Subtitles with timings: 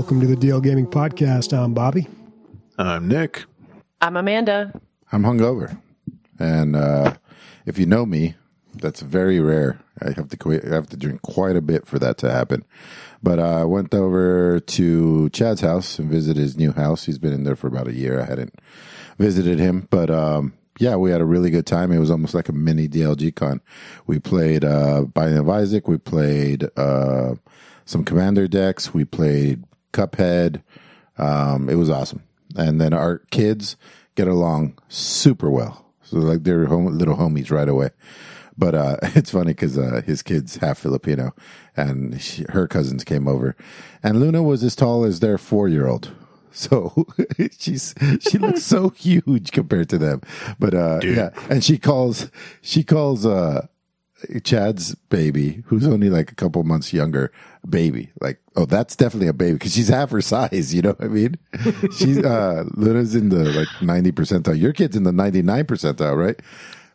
[0.00, 1.52] Welcome to the DL Gaming Podcast.
[1.52, 2.06] I'm Bobby.
[2.78, 3.44] I'm Nick.
[4.00, 4.72] I'm Amanda.
[5.12, 5.78] I'm hungover,
[6.38, 7.16] and uh,
[7.66, 8.34] if you know me,
[8.72, 9.78] that's very rare.
[10.00, 12.64] I have to qu- I have to drink quite a bit for that to happen.
[13.22, 17.04] But uh, I went over to Chad's house and visited his new house.
[17.04, 18.22] He's been in there for about a year.
[18.22, 18.54] I hadn't
[19.18, 21.92] visited him, but um, yeah, we had a really good time.
[21.92, 23.60] It was almost like a mini DLG con.
[24.06, 25.86] We played uh, Binding of Isaac.
[25.86, 27.34] We played uh,
[27.84, 28.94] some Commander decks.
[28.94, 29.62] We played
[29.92, 30.62] Cuphead.
[31.18, 32.22] Um, it was awesome.
[32.56, 33.76] And then our kids
[34.14, 35.86] get along super well.
[36.02, 37.90] So like they're home, little homies right away.
[38.56, 41.34] But uh, it's funny because uh, his kid's half Filipino,
[41.76, 43.56] and she, her cousins came over,
[44.02, 46.12] and Luna was as tall as their four year old.
[46.52, 47.06] So
[47.60, 47.94] she's
[48.28, 50.20] she looks so huge compared to them.
[50.58, 52.28] But uh, yeah, and she calls
[52.60, 53.68] she calls uh,
[54.44, 57.32] Chad's baby, who's only like a couple months younger,
[57.68, 58.10] baby.
[58.20, 60.74] Like, oh, that's definitely a baby because she's half her size.
[60.74, 61.38] You know what I mean?
[61.96, 64.58] She's uh, Luna's in the like ninety percentile.
[64.58, 66.40] Your kid's in the ninety nine percentile, right?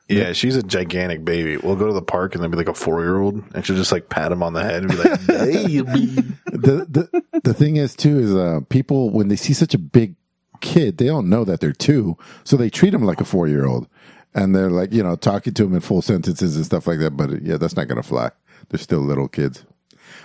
[0.08, 1.58] Yeah, she's a gigantic baby.
[1.58, 3.76] We'll go to the park and there'll be like a four year old, and she'll
[3.76, 6.06] just like pat him on the head and be like, "Baby."
[6.46, 10.16] the the the thing is too is uh, people when they see such a big
[10.62, 13.66] kid, they don't know that they're two, so they treat him like a four year
[13.66, 13.88] old,
[14.36, 17.18] and they're like you know talking to them in full sentences and stuff like that.
[17.18, 18.30] But yeah, that's not gonna fly.
[18.70, 19.66] They're still little kids.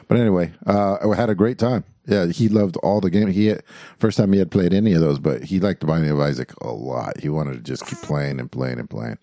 [0.09, 1.85] But anyway, uh, I had a great time.
[2.07, 3.29] Yeah, he loved all the game.
[3.29, 3.63] He had,
[3.99, 6.53] first time he had played any of those, but he liked the Binding of Isaac
[6.61, 7.21] a lot.
[7.21, 9.19] He wanted to just keep playing and playing and playing.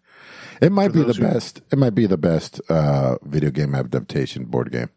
[0.62, 1.62] It might be the who- best.
[1.72, 4.90] It might be the best uh, video game adaptation board game.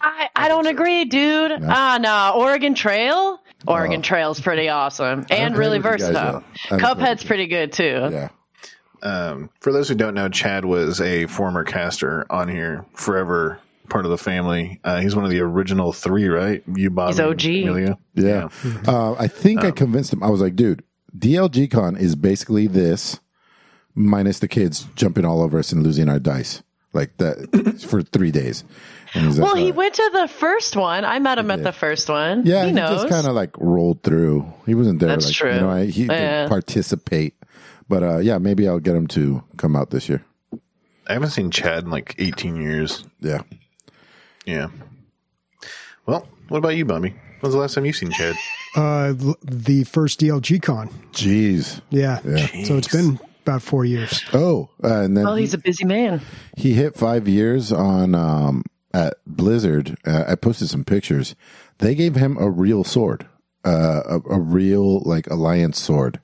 [0.00, 1.52] I, I don't agree, dude.
[1.62, 2.40] Ah, no.
[2.40, 3.40] Oregon Trail?
[3.66, 6.32] Oregon Trail's pretty awesome and really with you guys, versatile.
[6.32, 6.44] though.
[6.76, 8.08] I don't agree Cuphead's pretty good too.
[8.12, 8.28] Yeah.
[9.02, 14.04] Um, for those who don't know, Chad was a former caster on here, forever part
[14.04, 14.80] of the family.
[14.84, 16.62] Uh, he's one of the original three, right?
[16.74, 17.44] You, Bob, He's OG.
[17.46, 17.98] Amelia.
[18.14, 18.48] Yeah.
[18.86, 20.22] Uh, I think I convinced him.
[20.22, 20.84] I was like, dude,
[21.16, 23.18] DLG Con is basically this
[23.94, 26.62] minus the kids jumping all over us and losing our dice.
[26.94, 28.64] Like that for three days.
[29.14, 31.04] And he's like, Well, he "Uh, went to the first one.
[31.04, 32.44] I met him at the first one.
[32.46, 33.02] yeah, he he, knows.
[33.02, 34.50] just kind of like rolled through.
[34.66, 35.10] He wasn't there.
[35.10, 35.54] That's like, true.
[35.54, 36.40] You know, I, he Yeah.
[36.40, 37.34] didn't participate.
[37.88, 40.24] But uh, yeah, maybe I'll get him to come out this year.
[41.06, 43.04] I haven't seen Chad in like 18 years.
[43.20, 43.42] Yeah.
[44.44, 44.68] Yeah.
[46.06, 47.14] Well, what about you, Bobby?
[47.40, 48.34] When's the last time you seen Chad?
[48.74, 50.88] Uh, the first DLG Con.
[51.12, 51.80] Jeez.
[51.90, 52.18] Yeah.
[52.64, 54.22] So it's been about four years.
[54.32, 56.20] Oh, uh, and then well, he- he's a busy man.
[56.56, 59.96] he hit five years on um, at Blizzard.
[60.06, 61.34] Uh, I posted some pictures.
[61.78, 63.26] They gave him a real sword,
[63.64, 66.20] uh, a, a real like alliance sword.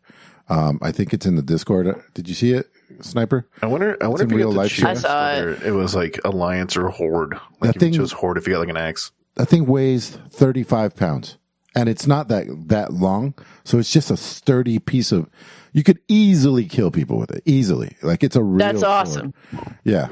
[0.55, 2.01] Um, I think it's in the Discord.
[2.15, 2.71] Did you see it,
[3.01, 3.47] Sniper?
[3.63, 3.97] I wonder.
[4.01, 4.85] I wonder if you real got to life.
[4.85, 5.63] I saw it.
[5.63, 7.33] it was like Alliance or Horde.
[7.33, 9.11] Like That if thing- you chose Horde, if you got like an axe.
[9.35, 11.39] That thing weighs thirty five pounds,
[11.75, 13.35] and it's not that that long.
[13.65, 15.29] So it's just a sturdy piece of.
[15.73, 17.43] You could easily kill people with it.
[17.45, 18.59] Easily, like it's a real.
[18.59, 18.93] That's sword.
[18.93, 19.35] awesome.
[19.83, 20.07] Yeah.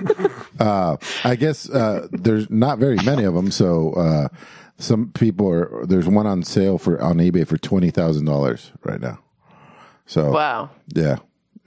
[0.59, 3.53] Uh, I guess uh, there's not very many of them.
[3.53, 4.29] So uh,
[4.79, 5.87] some people are.
[5.87, 9.21] There's one on sale for on eBay for twenty thousand dollars right now.
[10.07, 10.71] So Wow.
[10.89, 11.17] yeah,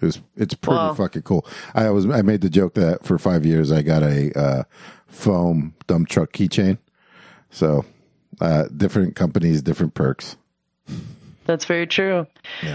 [0.01, 0.94] it was, it's pretty Wow.
[0.94, 1.46] fucking cool.
[1.73, 4.63] I was I made the joke that for five years I got a uh,
[5.07, 6.78] foam dump truck keychain.
[7.50, 7.85] So
[8.41, 10.35] uh, different companies, different perks.
[11.46, 12.25] That's very true.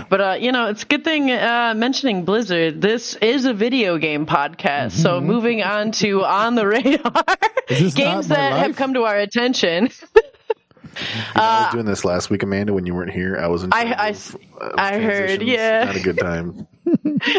[0.08, 2.80] But uh, you know, it's a good thing uh, mentioning Blizzard.
[2.80, 7.12] This is a video game podcast, so moving on to on the radar
[7.68, 9.90] games that have come to our attention.
[11.34, 13.38] I was doing this last week, Amanda, when you weren't here.
[13.38, 13.72] I was in.
[13.72, 14.14] I- I
[14.60, 15.86] uh, I heard, yeah.
[15.86, 16.66] Had a good time.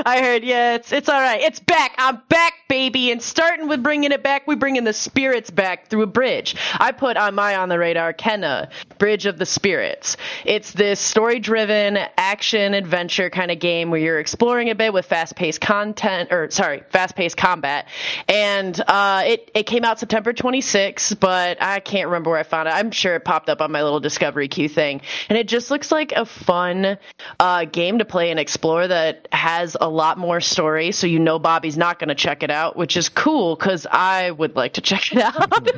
[0.06, 1.42] I heard, yeah, it's it's all right.
[1.42, 1.96] It's back.
[1.98, 3.12] I'm back, baby.
[3.12, 6.56] And starting with bringing it back, we bringing the spirits back through a bridge.
[6.80, 10.18] I put on my on the radar Kena, Bridge of the Spirits.
[10.46, 15.60] It's this story-driven action adventure kind of game where you're exploring a bit with fast-paced
[15.60, 17.88] content, or sorry, fast-paced combat.
[18.30, 22.68] And uh, it it came out September 26th, but I can't remember where I found
[22.68, 22.72] it.
[22.72, 25.92] I'm sure it popped up on my little Discovery queue thing, and it just looks
[25.92, 26.98] like a fun
[27.40, 30.92] uh, game to play and explore that has a lot more story.
[30.92, 34.32] So you know Bobby's not going to check it out, which is cool because I
[34.32, 35.72] would like to check it out.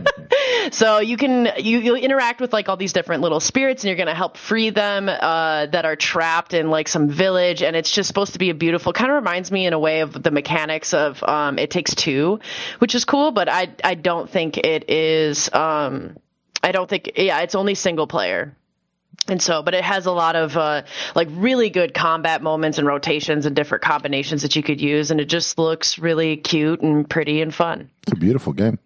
[0.74, 3.98] so you can you you'll interact with like all these different little spirits, and you're
[3.98, 7.92] going to help free them uh, that are trapped in like some village, and it's
[7.92, 8.94] just supposed to be a beautiful.
[8.94, 12.40] Kind of reminds me in a way of the mechanics of um, It Takes Two,
[12.80, 15.52] which is cool, but I I don't think it is.
[15.54, 16.18] Um,
[16.64, 18.56] I don't think yeah, it's only single player.
[19.28, 20.84] And so, but it has a lot of uh,
[21.16, 25.22] like really good combat moments and rotations and different combinations that you could use, and
[25.22, 27.90] it just looks really cute and pretty and fun.
[28.04, 28.80] It's a beautiful game.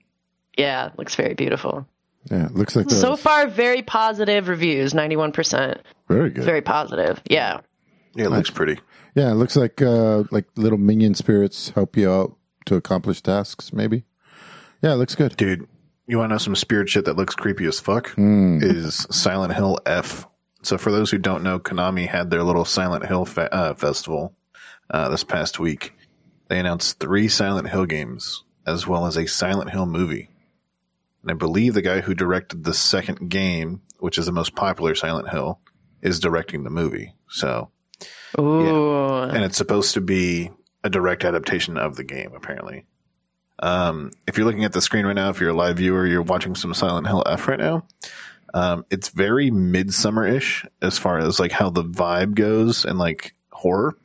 [0.57, 1.88] Yeah, it looks very beautiful.
[2.30, 4.94] Yeah, it looks like So those- far, very positive reviews.
[4.94, 5.81] Ninety-one percent.
[6.07, 6.44] very good.
[6.44, 7.22] Very positive.
[7.30, 7.62] Yeah.
[8.16, 8.80] Yeah, it looks pretty.
[9.16, 12.36] yeah, it looks like uh, like little minion spirits help you out
[12.66, 13.72] to accomplish tasks.
[13.74, 14.04] Maybe.
[14.81, 15.36] Yeah, it looks good.
[15.38, 15.68] Dude,
[16.07, 18.12] you want to know some spirit shit that looks creepy as fuck?
[18.12, 18.59] Hmm.
[18.62, 20.27] Is Silent Hill F.
[20.63, 24.33] So, for those who don't know, Konami had their little Silent Hill fe- uh, festival
[24.89, 25.94] uh, this past week.
[26.48, 30.30] They announced three Silent Hill games as well as a Silent Hill movie.
[31.21, 34.95] And I believe the guy who directed the second game, which is the most popular
[34.95, 35.60] Silent Hill,
[36.01, 37.13] is directing the movie.
[37.30, 37.69] So,
[38.39, 39.24] Ooh.
[39.24, 40.51] and it's supposed to be
[40.83, 42.86] a direct adaptation of the game apparently
[43.59, 46.21] um, if you're looking at the screen right now if you're a live viewer you're
[46.21, 47.86] watching some silent hill f right now.
[48.54, 53.98] Um, it's very midsummer-ish as far as like how the vibe goes and like horror.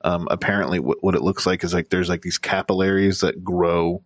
[0.00, 4.02] Um, apparently what, what it looks like is like there's like these capillaries that grow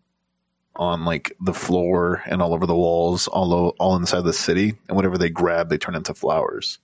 [0.74, 4.74] on like the floor and all over the walls all o- all inside the city
[4.88, 6.78] and whatever they grab they turn into flowers.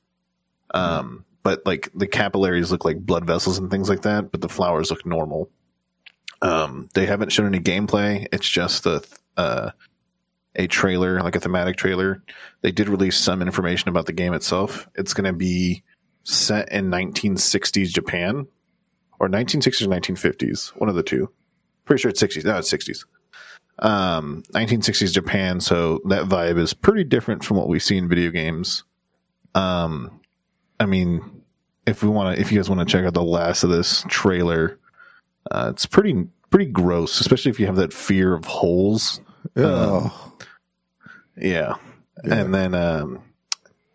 [0.73, 4.49] Um, but like the capillaries look like blood vessels and things like that, but the
[4.49, 5.50] flowers look normal.
[6.43, 8.27] Um, they haven't shown any gameplay.
[8.33, 9.03] It's just a
[9.37, 9.71] uh,
[10.55, 12.23] a trailer, like a thematic trailer.
[12.61, 14.89] They did release some information about the game itself.
[14.94, 15.83] It's going to be
[16.25, 18.47] set in 1960s Japan
[19.19, 21.31] or 1960s or 1950s, one of the two.
[21.85, 22.44] Pretty sure it's 60s.
[22.44, 23.05] No, it's 60s.
[23.79, 25.61] Um, 1960s Japan.
[25.61, 28.85] So that vibe is pretty different from what we see in video games.
[29.55, 30.21] Um,
[30.79, 31.43] I mean,
[31.87, 34.05] if we want to, if you guys want to check out the last of this
[34.09, 34.79] trailer,
[35.50, 39.21] uh, it's pretty pretty gross, especially if you have that fear of holes.
[39.56, 40.33] Oh,
[41.37, 41.75] Yeah,
[42.25, 42.35] Yeah.
[42.35, 43.23] and then um,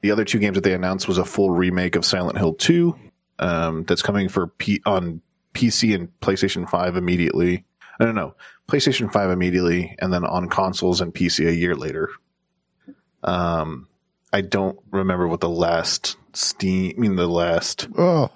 [0.02, 2.96] the other two games that they announced was a full remake of Silent Hill Two,
[3.40, 5.22] um, that's coming for P- on
[5.54, 7.64] PC and PlayStation Five immediately.
[8.00, 8.36] I don't know,
[8.68, 12.10] PlayStation Five immediately, and then on consoles and PC a year later.
[13.24, 13.88] Um,
[14.34, 18.30] I don't remember what the last Steam, I mean the last oh,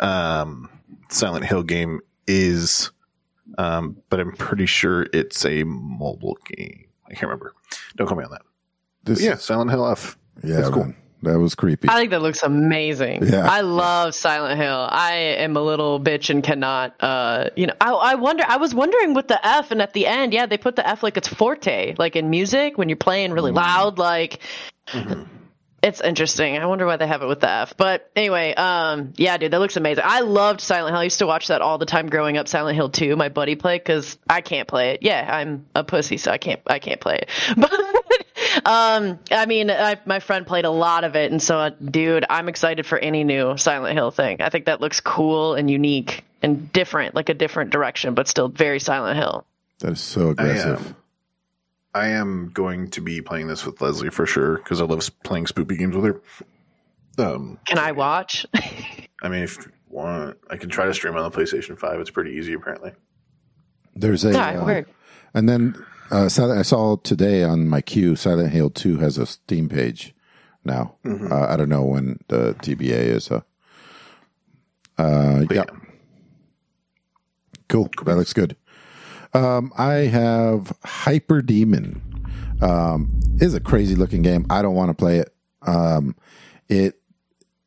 [0.00, 0.68] um,
[1.08, 2.90] Silent Hill game is,
[3.58, 6.86] um, but I'm pretty sure it's a mobile game.
[7.06, 7.54] I can't remember.
[7.96, 8.42] Don't call me on that.
[9.04, 10.16] this But yeah, Silent Hill F.
[10.42, 10.84] yeah, That's cool.
[10.84, 10.96] man.
[11.22, 11.88] That was creepy.
[11.88, 13.24] I think that looks amazing.
[13.24, 13.48] Yeah.
[13.50, 14.88] I love Silent Hill.
[14.90, 18.74] I am a little bitch and cannot, uh, you know, I, I wonder, I was
[18.74, 21.26] wondering with the F and at the end, yeah, they put the F like it's
[21.28, 23.56] forte, like in music when you're playing really Mm.
[23.56, 24.40] loud, like
[25.84, 26.56] it's interesting.
[26.56, 27.76] I wonder why they have it with the F.
[27.76, 30.04] But anyway, um, yeah, dude, that looks amazing.
[30.06, 31.00] I loved Silent Hill.
[31.00, 32.48] I used to watch that all the time growing up.
[32.48, 35.02] Silent Hill 2, my buddy played because I can't play it.
[35.02, 37.30] Yeah, I'm a pussy, so I can't, I can't play it.
[38.54, 41.70] But um, I mean, I, my friend played a lot of it, and so, uh,
[41.70, 44.40] dude, I'm excited for any new Silent Hill thing.
[44.40, 48.48] I think that looks cool and unique and different, like a different direction, but still
[48.48, 49.44] very Silent Hill.
[49.80, 50.94] that is so aggressive.
[51.94, 55.46] I am going to be playing this with Leslie for sure because I love playing
[55.46, 56.20] spoopy games with her.
[57.24, 58.44] Um, Can I watch?
[59.22, 62.00] I mean, if you want, I can try to stream on the PlayStation Five.
[62.00, 62.92] It's pretty easy, apparently.
[63.94, 64.86] There's a Yeah, uh, weird.
[65.34, 65.76] and then
[66.10, 68.16] uh, Silent, I saw today on my queue.
[68.16, 70.12] Silent Hill Two has a Steam page
[70.64, 70.96] now.
[71.06, 73.30] Uh, I don't know when the TBA is.
[73.30, 73.42] Uh,
[74.98, 75.64] uh, But yeah,
[77.68, 77.88] cool.
[78.04, 78.56] That looks good.
[79.34, 82.00] Um, I have Hyper Demon.
[82.62, 84.46] Um, is a crazy looking game.
[84.48, 85.34] I don't want to play it.
[85.62, 86.16] Um,
[86.68, 87.00] it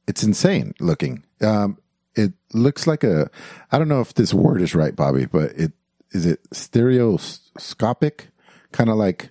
[0.07, 1.23] it's insane looking.
[1.41, 1.77] Um,
[2.15, 3.29] it looks like a.
[3.71, 5.73] I don't know if this word is right, Bobby, but it
[6.11, 8.29] is it stereoscopic,
[8.71, 9.29] kind of like,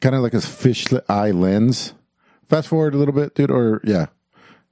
[0.00, 1.92] kind of like a fish eye lens.
[2.46, 4.06] Fast forward a little bit, dude, or yeah,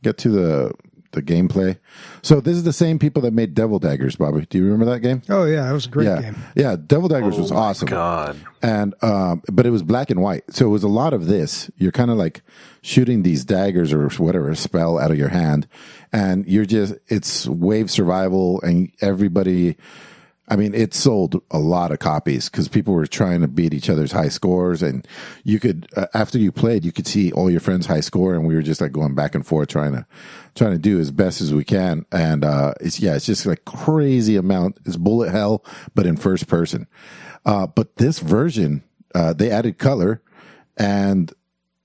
[0.02, 0.72] get to the
[1.16, 1.78] the gameplay.
[2.22, 4.46] So this is the same people that made Devil Daggers, Bobby.
[4.48, 5.22] Do you remember that game?
[5.28, 6.36] Oh yeah, that was a great yeah, game.
[6.54, 6.76] yeah.
[6.76, 10.44] Devil Daggers was Oh my awesome God, and um, but it was black and white,
[10.50, 11.68] so it was a lot of this.
[11.76, 12.42] You're kind of like
[12.82, 15.66] shooting these daggers or whatever spell out of your hand,
[16.12, 19.76] and you're just it's wave survival, and everybody.
[20.48, 23.90] I mean, it sold a lot of copies because people were trying to beat each
[23.90, 25.06] other's high scores, and
[25.42, 28.46] you could uh, after you played, you could see all your friends' high score, and
[28.46, 30.06] we were just like going back and forth trying to
[30.54, 33.64] trying to do as best as we can, and uh, it's yeah, it's just like
[33.64, 34.78] crazy amount.
[34.84, 36.86] It's bullet hell, but in first person.
[37.44, 38.82] Uh, but this version,
[39.14, 40.22] uh, they added color,
[40.76, 41.32] and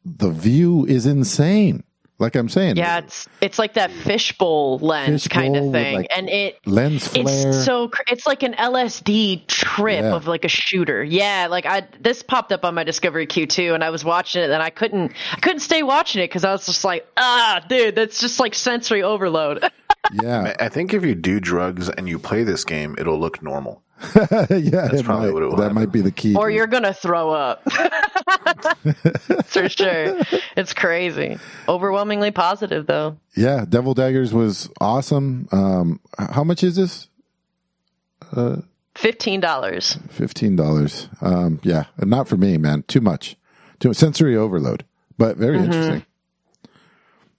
[0.06, 1.84] the view is insane.
[2.22, 6.30] Like I'm saying, Yeah, it's it's like that fishbowl lens kind of thing, like, and
[6.30, 7.26] it lens flare.
[7.50, 10.14] it's so it's like an LSD trip Yeah.
[10.16, 11.04] of like a shooter.
[11.04, 14.44] Yeah, like I this popped up on my Discovery queue too, and I was watching
[14.44, 17.66] it, and I couldn't I couldn't stay watching it because I was just like, ah,
[17.68, 19.64] dude, that's just like sensory overload.
[20.24, 23.82] yeah, I think if you do drugs and you play this game, it'll look normal.
[24.50, 24.88] yeah.
[24.88, 25.76] That's probably might, what it will that happen.
[25.76, 26.36] might be the key.
[26.36, 26.58] or dude.
[26.58, 27.64] you're gonna throw up.
[29.46, 30.20] For sure.
[30.58, 31.38] It's crazy.
[31.68, 33.18] Overwhelmingly positive, though.
[33.36, 35.48] Yeah, Devil Daggers was awesome.
[35.52, 37.08] Um, how much is this?
[38.34, 38.62] $15.
[40.12, 41.10] Fifteen dollars.
[41.22, 42.84] Um, yeah, not for me, man.
[42.88, 43.36] Too much.
[43.80, 44.86] Too sensory overload.
[45.18, 46.06] But very interesting.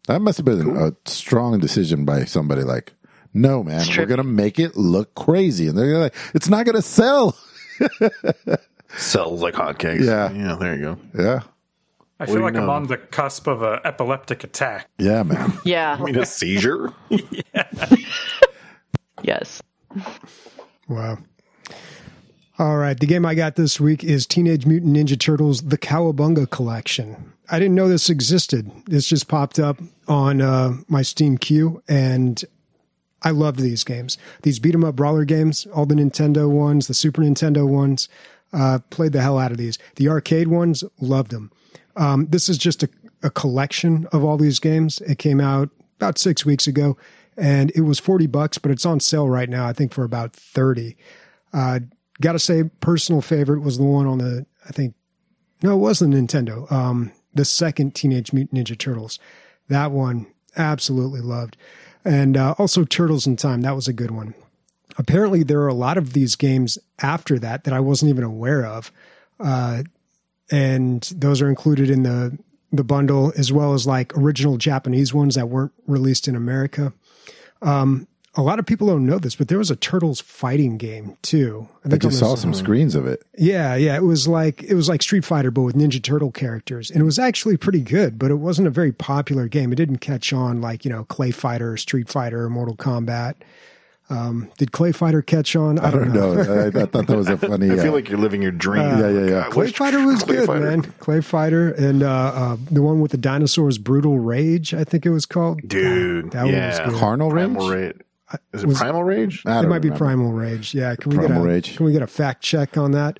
[0.08, 2.62] That must have been a strong decision by somebody.
[2.62, 2.92] Like,
[3.34, 7.36] no, man, we're gonna make it look crazy, and they're like, it's not gonna sell.
[8.96, 10.04] Sells like hotcakes.
[10.04, 10.30] Yeah.
[10.32, 10.98] Yeah, there you go.
[11.14, 11.46] Yeah, do
[12.20, 14.88] I feel you like I'm on the cusp of an epileptic attack.
[14.98, 15.52] yeah, man.
[15.64, 15.96] Yeah.
[15.98, 16.92] I mean, a seizure?
[19.22, 19.62] Yes.
[20.88, 21.18] Wow.
[22.58, 22.98] All right.
[22.98, 27.32] The game I got this week is Teenage Mutant Ninja Turtles: The Cowabunga Collection.
[27.50, 28.70] I didn't know this existed.
[28.86, 32.42] This just popped up on uh, my Steam queue, and
[33.22, 34.18] I loved these games.
[34.42, 38.08] These beat 'em up brawler games, all the Nintendo ones, the Super Nintendo ones,
[38.52, 39.78] uh, played the hell out of these.
[39.96, 41.50] The arcade ones, loved them.
[41.96, 42.88] Um, this is just a,
[43.22, 45.00] a collection of all these games.
[45.02, 46.96] It came out about six weeks ago,
[47.36, 49.66] and it was forty bucks, but it's on sale right now.
[49.66, 50.96] I think for about thirty.
[51.52, 51.80] Uh,
[52.20, 54.46] Got to say, personal favorite was the one on the.
[54.68, 54.94] I think
[55.62, 56.70] no, it was the Nintendo.
[56.70, 59.18] Um, the second Teenage Mutant Ninja Turtles.
[59.68, 60.26] That one
[60.56, 61.56] absolutely loved,
[62.04, 63.62] and uh, also Turtles in Time.
[63.62, 64.34] That was a good one.
[64.98, 68.64] Apparently, there are a lot of these games after that that I wasn't even aware
[68.66, 68.92] of,
[69.40, 69.84] uh,
[70.50, 72.38] and those are included in the
[72.72, 76.92] the bundle as well as like original Japanese ones that weren't released in America.
[77.60, 81.16] Um, a lot of people don't know this, but there was a Turtles fighting game
[81.22, 81.68] too.
[81.84, 83.22] I I think on just saw some screens of it.
[83.36, 83.94] yeah, yeah.
[83.96, 87.04] It was like it was like Street Fighter, but with Ninja Turtle characters, and it
[87.04, 88.18] was actually pretty good.
[88.18, 89.70] But it wasn't a very popular game.
[89.72, 93.34] It didn't catch on like you know Clay Fighter, Street Fighter, Mortal Kombat.
[94.10, 95.78] Um, did Clay Fighter catch on?
[95.78, 96.42] I I don't, don't know.
[96.42, 96.62] know.
[96.64, 97.70] I, I thought that was a funny.
[97.70, 98.82] I uh, feel like you're living your dream.
[98.82, 99.40] yeah, yeah, yeah.
[99.46, 100.70] I Clay wish- Fighter was Clay good, Fighter.
[100.70, 100.82] man.
[101.00, 105.10] Clay Fighter and uh, uh, the one with the dinosaurs, Brutal Rage, I think it
[105.10, 105.66] was called.
[105.66, 106.94] Dude, That one was good.
[107.00, 107.96] Carnal Primal Rage?
[108.52, 109.42] Is it was- Primal Rage?
[109.46, 109.90] I It might be.
[109.90, 110.74] Primal Rage.
[110.74, 111.76] Yeah, can we Primal get a Rage.
[111.76, 113.18] can we get a fact check on that?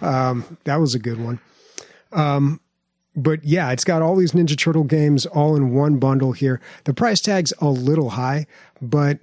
[0.00, 1.40] Um, that was a good one.
[2.12, 2.60] Um,
[3.16, 6.60] but yeah, it's got all these Ninja Turtle games all in one bundle here.
[6.84, 8.46] The price tag's a little high,
[8.80, 9.18] but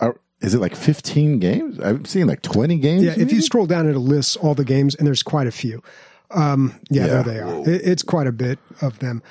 [0.00, 1.78] Are- is it like 15 games?
[1.80, 3.02] I've seen like 20 games.
[3.04, 5.82] yeah, if you scroll down, it lists all the games, and there's quite a few.
[6.30, 7.06] Um, yeah, Yeah.
[7.08, 7.68] there they are.
[7.68, 9.22] It, it's quite a bit of them.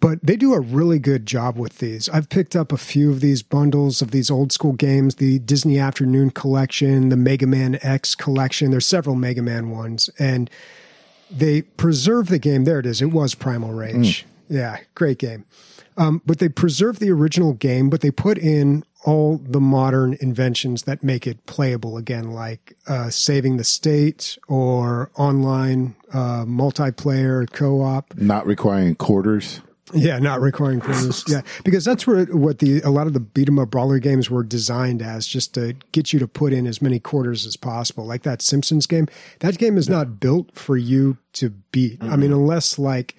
[0.00, 2.08] But they do a really good job with these.
[2.10, 5.78] I've picked up a few of these bundles of these old school games, the Disney
[5.78, 8.70] Afternoon collection, the Mega Man X collection.
[8.70, 10.50] There's several Mega Man ones, and
[11.30, 12.64] they preserve the game.
[12.64, 13.00] There it is.
[13.00, 14.26] It was Primal Rage.
[14.48, 15.46] Yeah, great game.
[15.96, 20.82] Um, but they preserve the original game, but they put in all the modern inventions
[20.84, 28.14] that make it playable again, like uh, saving the state or online uh, multiplayer co-op.
[28.16, 29.60] not requiring quarters.
[29.92, 31.24] Yeah, not requiring quarters.
[31.28, 34.30] yeah, because that's where what the a lot of the beat 'em up brawler games
[34.30, 38.06] were designed as, just to get you to put in as many quarters as possible.
[38.06, 39.08] Like that Simpsons game,
[39.40, 42.02] that game is not built for you to beat.
[42.02, 43.14] I mean, unless like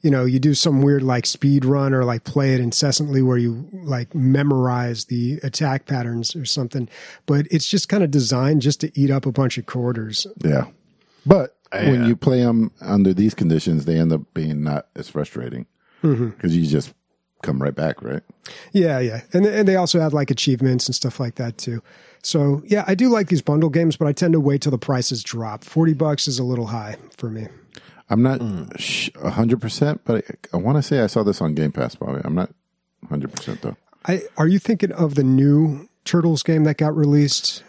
[0.00, 3.38] you know you do some weird like speed run or like play it incessantly where
[3.38, 6.88] you like memorize the attack patterns or something.
[7.26, 10.26] But it's just kind of designed just to eat up a bunch of quarters.
[10.42, 10.66] Yeah.
[11.24, 14.88] But I, when uh, you play them under these conditions, they end up being not
[14.96, 15.66] as frustrating
[16.02, 16.92] because you just
[17.42, 18.22] come right back, right?
[18.72, 21.82] Yeah, yeah, and and they also have like achievements and stuff like that too.
[22.22, 24.78] So yeah, I do like these bundle games, but I tend to wait till the
[24.78, 25.64] prices drop.
[25.64, 27.46] Forty bucks is a little high for me.
[28.10, 28.40] I'm not
[28.80, 32.22] sh- 100%, but I, I want to say I saw this on Game Pass, Bobby.
[32.24, 32.50] I'm not
[33.10, 33.76] 100% though.
[34.06, 37.62] I are you thinking of the new Turtles game that got released?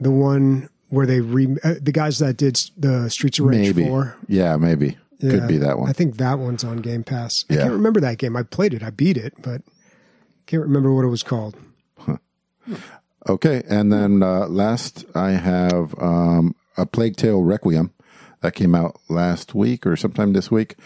[0.00, 3.88] The one where they re uh, the guys that did the Streets of Rage Maybe.
[3.88, 4.16] four.
[4.26, 4.96] Yeah, maybe.
[5.18, 5.88] Yeah, Could be that one.
[5.88, 7.44] I think that one's on Game Pass.
[7.50, 8.36] I can't remember that game.
[8.36, 8.82] I played it.
[8.82, 9.62] I beat it, but
[10.46, 11.56] can't remember what it was called.
[13.28, 17.92] Okay, and then uh, last I have um, a Plague Tale Requiem
[18.40, 20.76] that came out last week or sometime this week.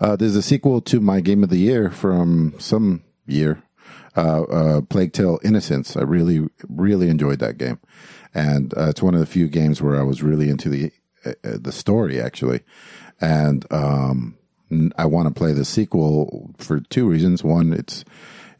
[0.00, 3.62] Uh, there's a sequel to my game of the year from some year,
[4.16, 5.96] uh, uh, Plague Tale Innocence.
[5.96, 7.78] I really, really enjoyed that game,
[8.34, 10.90] and uh, it's one of the few games where I was really into the
[11.24, 12.62] uh, uh, the story actually,
[13.22, 14.36] and um,
[14.98, 17.42] I want to play the sequel for two reasons.
[17.42, 18.04] One, it's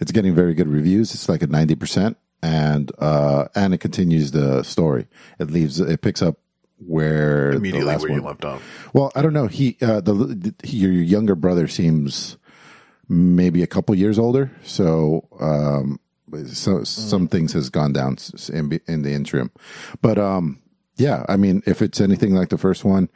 [0.01, 1.15] it's getting very good reviews.
[1.15, 5.09] It's like a ninety percent, and uh, and it continues the story.
[5.39, 6.39] It leaves it picks up
[6.79, 8.63] where the Immediately last where you left off.
[8.95, 9.49] Well, I don't know.
[9.49, 12.37] He uh, the, the your younger brother seems
[13.09, 15.99] maybe a couple years older, so um,
[16.47, 18.17] so some things has gone down
[18.53, 19.51] in, in the interim,
[20.01, 20.63] but um,
[20.97, 23.09] yeah, I mean, if it's anything like the first one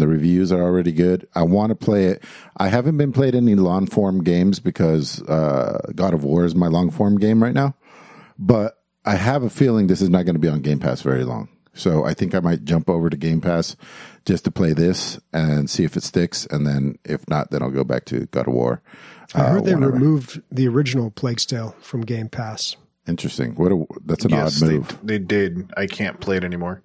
[0.00, 2.22] the reviews are already good, I want to play it.
[2.56, 6.68] I haven't been played any long form games because uh, God of War is my
[6.68, 7.74] long form game right now.
[8.38, 11.24] But I have a feeling this is not going to be on Game Pass very
[11.24, 11.48] long.
[11.74, 13.76] So I think I might jump over to Game Pass
[14.24, 16.46] just to play this and see if it sticks.
[16.46, 18.82] And then if not, then I'll go back to God of War.
[19.34, 19.92] I heard uh, they whenever.
[19.92, 22.76] removed the original Plague Tale from Game Pass.
[23.06, 23.54] Interesting.
[23.54, 24.98] What a, that's an yes, odd they, move.
[25.02, 25.72] they did.
[25.76, 26.82] I can't play it anymore.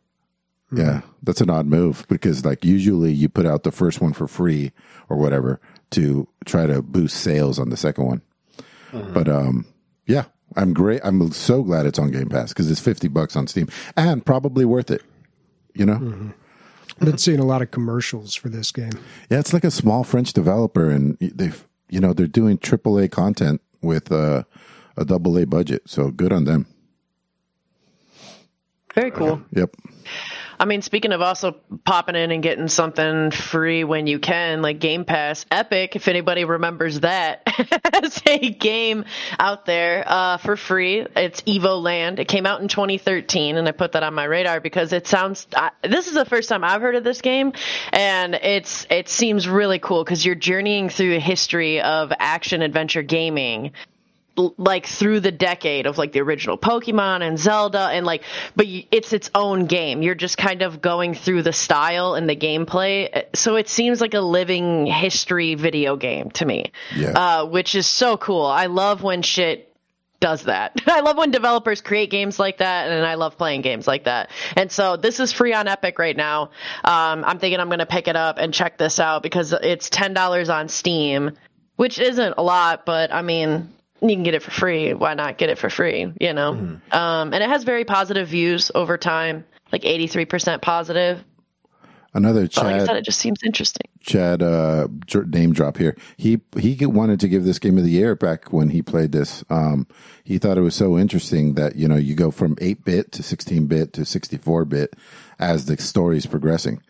[0.72, 4.28] Yeah, that's an odd move because like usually you put out the first one for
[4.28, 4.72] free
[5.10, 5.60] or whatever
[5.92, 8.22] to try to boost sales on the second one.
[8.94, 9.66] But um
[10.08, 10.26] yeah,
[10.56, 11.02] I'm great.
[11.04, 14.66] I'm so glad it's on Game Pass because it's 50 bucks on Steam and probably
[14.66, 15.04] worth it.
[15.74, 16.34] You know?
[17.00, 18.92] I've been seeing a lot of commercials for this game.
[19.30, 23.62] Yeah, it's like a small French developer and they've you know, they're doing AAA content
[23.82, 24.44] with uh,
[24.98, 25.84] a double A budget.
[25.86, 26.66] So good on them.
[28.96, 29.42] Very cool.
[29.54, 29.76] Yep.
[30.62, 31.54] I mean, speaking of also
[31.86, 36.46] popping in and getting something free when you can, like Game Pass, Epic, if anybody
[36.46, 39.06] remembers that, has a game
[39.40, 41.00] out there uh, for free.
[41.16, 42.20] It's Evoland.
[42.20, 45.48] It came out in 2013, and I put that on my radar because it sounds.
[45.56, 47.54] I, this is the first time I've heard of this game,
[47.92, 53.02] and it's it seems really cool because you're journeying through a history of action adventure
[53.02, 53.72] gaming
[54.36, 58.24] like through the decade of like the original Pokemon and Zelda and like
[58.56, 60.02] but it's its own game.
[60.02, 63.26] You're just kind of going through the style and the gameplay.
[63.36, 66.72] So it seems like a living history video game to me.
[66.96, 67.12] Yeah.
[67.12, 68.46] Uh, which is so cool.
[68.46, 69.72] I love when shit
[70.22, 70.80] does that.
[70.88, 74.30] I love when developers create games like that, and I love playing games like that.
[74.56, 76.52] And so this is free on Epic right now.
[76.86, 79.90] Um, I'm thinking I'm going to pick it up and check this out because it's
[79.90, 81.32] ten dollars on Steam,
[81.76, 83.74] which isn't a lot, but I mean.
[84.02, 84.94] You can get it for free.
[84.94, 86.12] Why not get it for free?
[86.20, 86.50] You know,
[86.92, 91.24] um, and it has very positive views over time, like 83% positive.
[92.14, 93.88] Another But like I Chad said, it just seems interesting.
[94.02, 94.88] Chad uh,
[95.28, 95.96] name drop here.
[96.18, 99.46] He he wanted to give this game of the year back when he played this.
[99.50, 99.88] Um,
[100.26, 103.24] he thought it was so interesting that you know you go from eight bit to
[103.24, 104.94] sixteen bit to sixty four bit
[105.40, 106.82] as the story is progressing.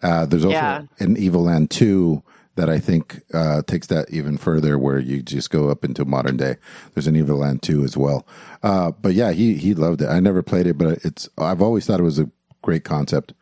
[0.00, 0.82] Uh, there's also Yeah.
[1.00, 2.22] an Evoland two
[2.58, 6.36] that I think uh, takes that even further, where you just go up into modern
[6.36, 6.56] day.
[6.92, 8.26] There's an Evoland two as well.
[8.64, 10.08] Uh, but yeah, he he loved it.
[10.08, 12.28] I never played it, but it's I've always thought it was a
[12.62, 13.32] great concept.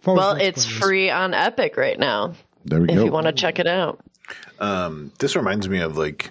[0.00, 3.00] I've Well, it's playing free on Epic right now There we if go.
[3.00, 4.00] If you want to check it out.
[4.58, 6.30] Um, this reminds me of like,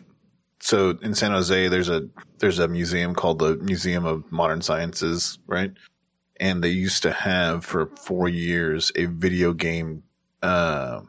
[0.60, 2.08] so in San Jose, there's a
[2.40, 5.72] there's a museum called the Museum of Modern Sciences, right?
[6.40, 10.04] And they used to have for four years a video game
[10.42, 11.02] uh,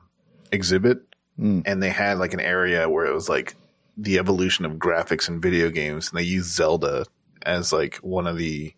[0.52, 1.05] exhibit,
[1.38, 3.54] and they had like an area where it was like
[3.96, 7.04] the evolution of graphics in video games, and they used Zelda
[7.42, 8.72] as like one of the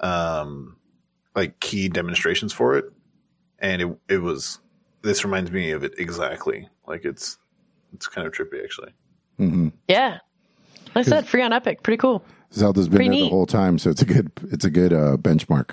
[0.00, 0.76] um
[1.34, 2.86] like key demonstrations for it,
[3.58, 4.60] and it it was
[5.02, 6.68] this reminds me of it exactly.
[6.86, 7.38] Like it's
[7.92, 8.92] it's kind of trippy actually.
[9.88, 10.18] Yeah.
[10.94, 11.82] Like I said, free on Epic.
[11.82, 12.24] Pretty cool.
[12.52, 13.30] Zelda's been Pretty there the neat.
[13.30, 15.70] whole time, so it's a good it's a good uh, benchmark.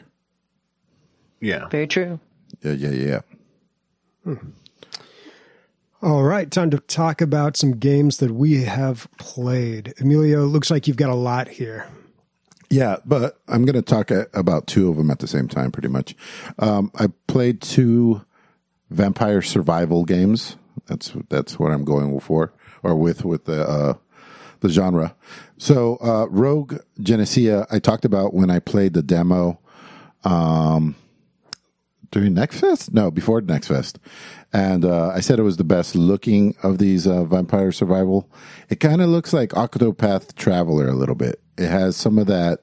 [1.40, 1.68] Yeah.
[1.70, 2.20] Very true.
[2.62, 3.22] Yeah, yeah,
[4.26, 4.36] yeah.
[6.02, 9.94] All right, time to talk about some games that we have played.
[10.00, 11.88] Emilio, looks like you've got a lot here.
[12.70, 15.88] Yeah, but I'm going to talk about two of them at the same time, pretty
[15.88, 16.16] much.
[16.60, 18.26] Um, I played two
[18.90, 20.58] vampire survival games.
[20.88, 22.54] That's that's what I'm going for,
[22.84, 23.94] or with with the uh,
[24.60, 25.16] the genre.
[25.58, 29.60] So, uh, Rogue Genesia, I talked about when I played the demo
[30.26, 30.96] um,
[32.16, 32.94] during Next Fest.
[32.94, 34.00] No, before Next Fest,
[34.54, 38.32] and uh, I said it was the best looking of these uh, vampire survival.
[38.70, 41.42] It kind of looks like Octopath Traveler a little bit.
[41.58, 42.62] It has some of that,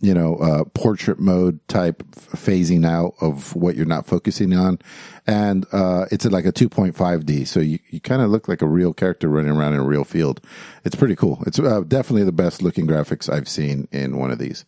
[0.00, 4.78] you know, uh, portrait mode type phasing out of what you're not focusing on,
[5.26, 8.92] and uh, it's like a 2.5D, so you, you kind of look like a real
[8.92, 10.42] character running around in a real field.
[10.84, 11.42] It's pretty cool.
[11.46, 14.66] It's uh, definitely the best looking graphics I've seen in one of these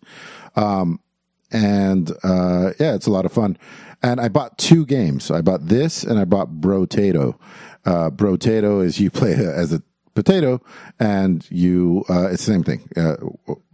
[1.54, 3.56] and uh, yeah, it's a lot of fun.
[4.02, 5.30] And I bought two games.
[5.30, 7.38] I bought this and I bought Brotato.
[7.84, 9.82] Uh, Brotato is you play as a
[10.14, 10.60] potato,
[10.98, 13.16] and you uh, it's the same thing, uh,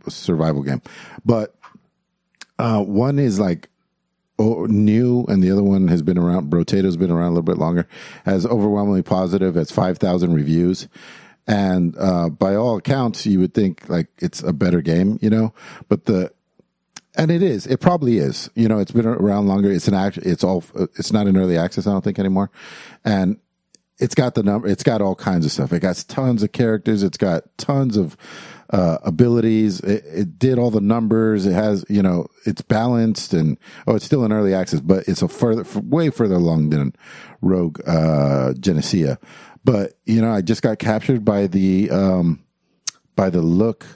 [0.09, 0.83] survival game.
[1.25, 1.55] But
[2.59, 3.69] uh, one is like
[4.39, 6.51] new, and the other one has been around.
[6.51, 7.87] Brotato's been around a little bit longer.
[8.25, 9.55] Has overwhelmingly positive.
[9.55, 10.89] Has five thousand reviews.
[11.47, 15.53] And uh, by all accounts, you would think like it's a better game, you know.
[15.89, 16.33] But the
[17.17, 17.67] and it is.
[17.67, 18.51] It probably is.
[18.55, 19.71] You know, it's been around longer.
[19.71, 20.19] It's an act.
[20.19, 20.65] It's all.
[20.75, 21.87] It's not in early access.
[21.87, 22.51] I don't think anymore.
[23.05, 23.39] And
[23.99, 24.67] it's got the number.
[24.67, 25.73] It's got all kinds of stuff.
[25.73, 27.03] It got tons of characters.
[27.03, 28.17] It's got tons of
[28.71, 29.81] uh, abilities.
[29.81, 31.45] It, it did all the numbers.
[31.45, 35.23] It has, you know, it's balanced and oh, it's still in early access, but it's
[35.23, 36.95] a further, way further along than
[37.43, 39.19] Rogue uh, Genesia.
[39.65, 42.43] But you know, I just got captured by the um,
[43.17, 43.87] by the look.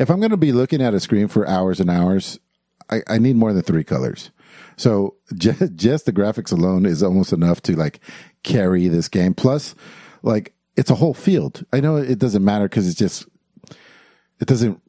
[0.00, 2.40] If I'm going to be looking at a screen for hours and hours,
[2.92, 4.30] I, I need more than three colors.
[4.76, 8.00] So just, just the graphics alone is almost enough to like
[8.42, 9.34] carry this game.
[9.34, 9.74] Plus,
[10.22, 11.64] like it's a whole field.
[11.72, 13.26] I know it doesn't matter because it's just
[14.40, 14.80] it doesn't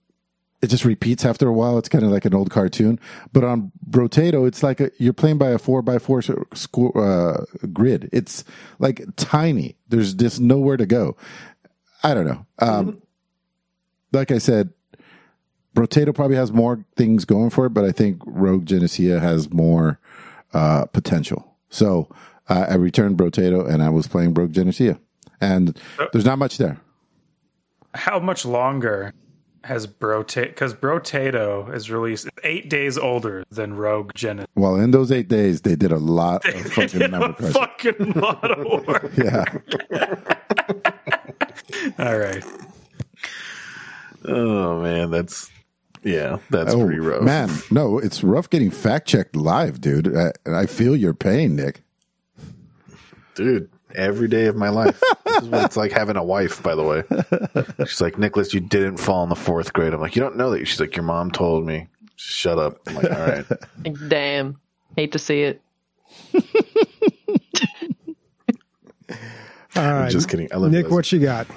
[0.61, 1.77] it just repeats after a while.
[1.77, 2.97] It's kind of like an old cartoon.
[3.33, 7.43] But on Brotato, it's like a, you're playing by a four by four score, uh,
[7.73, 8.09] grid.
[8.13, 8.45] It's
[8.79, 9.75] like tiny.
[9.89, 11.17] There's just nowhere to go.
[12.01, 12.45] I don't know.
[12.59, 13.01] Um,
[14.13, 14.69] like I said,
[15.75, 19.99] Brotato probably has more things going for it, but I think Rogue Genesia has more
[20.53, 21.55] uh, potential.
[21.69, 22.07] So
[22.49, 24.99] uh, I returned Brotato and I was playing Rogue Genesia,
[25.41, 25.79] and
[26.11, 26.79] there's not much there.
[27.95, 29.13] How much longer
[29.63, 30.47] has Brotato?
[30.49, 34.45] Because Brotato is released eight days older than Rogue Genesia.
[34.55, 37.33] Well, in those eight days, they did a lot of They fucking did number a
[37.33, 37.93] crunching.
[37.95, 39.11] fucking lot of work.
[39.17, 39.45] Yeah.
[41.99, 42.43] All right.
[44.25, 45.49] Oh man, that's
[46.03, 47.23] yeah, that's Oh, pretty rough.
[47.23, 50.15] man, no, it's rough getting fact checked live, dude.
[50.15, 51.83] I, I feel your pain, Nick.
[53.35, 55.01] dude, every day of my life.
[55.25, 56.61] this is what it's like having a wife.
[56.63, 57.03] By the way,
[57.87, 59.93] she's like, Nicholas, you didn't fall in the fourth grade.
[59.93, 60.65] I'm like, you don't know that.
[60.67, 61.87] She's like, your mom told me.
[62.15, 62.79] Shut up.
[62.87, 63.45] I'm like, all right.
[64.07, 64.59] Damn.
[64.95, 65.61] Hate to see it.
[69.75, 70.47] All right, just kidding.
[70.53, 70.83] I love Nick.
[70.83, 70.95] Leslie.
[70.95, 71.47] What you got?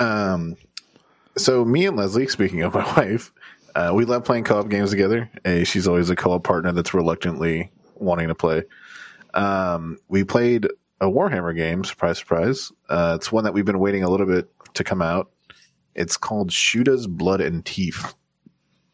[0.00, 0.56] Um,
[1.40, 3.32] so me and Leslie, speaking of my wife,
[3.74, 5.30] uh, we love playing co-op games together.
[5.64, 8.64] She's always a co-op partner that's reluctantly wanting to play.
[9.34, 10.66] Um, we played
[11.00, 11.84] a Warhammer game.
[11.84, 12.72] Surprise, surprise.
[12.88, 15.30] Uh, it's one that we've been waiting a little bit to come out.
[15.94, 18.14] It's called Shootas Blood and Teeth.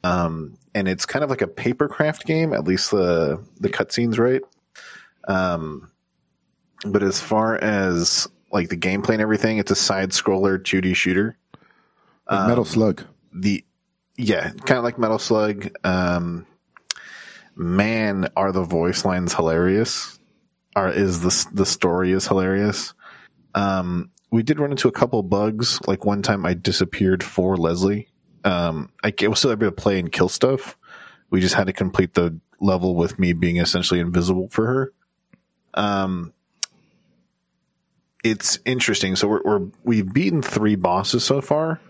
[0.05, 2.53] Um, and it's kind of like a paper craft game.
[2.53, 4.43] At least the the cutscenes, right?
[5.27, 5.91] Um,
[6.85, 11.37] but as far as like the gameplay and everything, it's a side scroller 2D shooter.
[12.29, 13.05] Like Metal Slug.
[13.33, 13.65] The
[14.17, 15.71] yeah, kind of like Metal Slug.
[15.85, 16.47] Um,
[17.55, 20.19] man, are the voice lines hilarious?
[20.75, 22.95] Are is the the story is hilarious?
[23.55, 25.81] Um, we did run into a couple bugs.
[25.87, 28.09] Like one time, I disappeared for Leslie.
[28.45, 30.77] Um, I was still able to play and kill stuff.
[31.31, 34.93] We just had to complete the level with me being essentially invisible for her.
[35.75, 36.33] Um,
[38.25, 39.17] it's interesting.
[39.17, 41.81] So we're, we're we've beaten three bosses so far.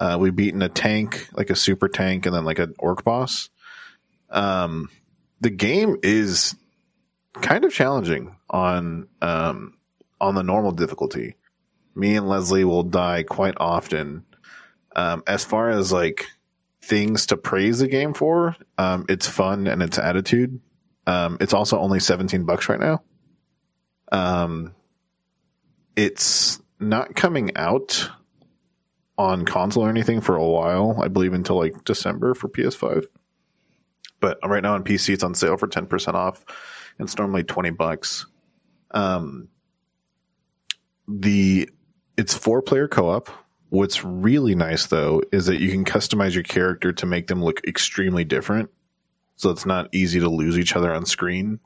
[0.00, 3.50] Uh, we've beaten a tank, like a super tank, and then like an orc boss.
[4.30, 4.90] Um,
[5.40, 6.56] the game is
[7.34, 9.74] kind of challenging on um,
[10.20, 11.36] on the normal difficulty.
[11.94, 14.24] Me and Leslie will die quite often.
[14.96, 16.26] Um, as far as like
[16.82, 20.60] things to praise the game for, um, it's fun and its attitude.
[21.06, 23.02] Um, it's also only seventeen bucks right now.
[24.10, 24.74] Um,
[25.96, 28.10] it's not coming out
[29.16, 30.98] on console or anything for a while.
[31.02, 33.04] I believe until like December for PS5.
[34.20, 36.44] But right now on PC, it's on sale for ten percent off.
[36.98, 38.26] It's normally twenty bucks.
[38.92, 39.48] Um,
[41.06, 41.68] the
[42.16, 43.28] it's four player co op.
[43.70, 47.60] What's really nice though is that you can customize your character to make them look
[47.66, 48.70] extremely different.
[49.36, 51.58] So it's not easy to lose each other on screen.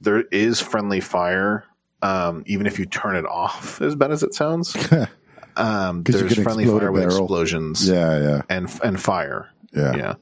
[0.00, 1.64] There is friendly fire,
[2.02, 4.76] um, even if you turn it off, as bad as it sounds.
[5.58, 9.50] Um, there's friendly fire with explosions Yeah, yeah, and and fire.
[9.72, 9.96] yeah.
[9.96, 10.14] Yeah.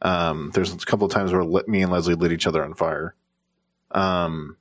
[0.00, 2.74] Um, there's a couple of times where let, me and Leslie lit each other on
[2.74, 3.14] fire.
[3.90, 4.56] Um,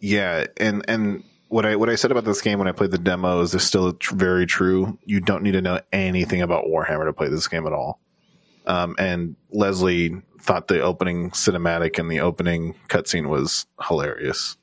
[0.00, 2.98] yeah, and and what I what I said about this game when I played the
[2.98, 4.98] demo is this still tr- very true.
[5.04, 8.00] You don't need to know anything about Warhammer to play this game at all.
[8.66, 14.56] Um, and Leslie thought the opening cinematic and the opening cutscene was hilarious.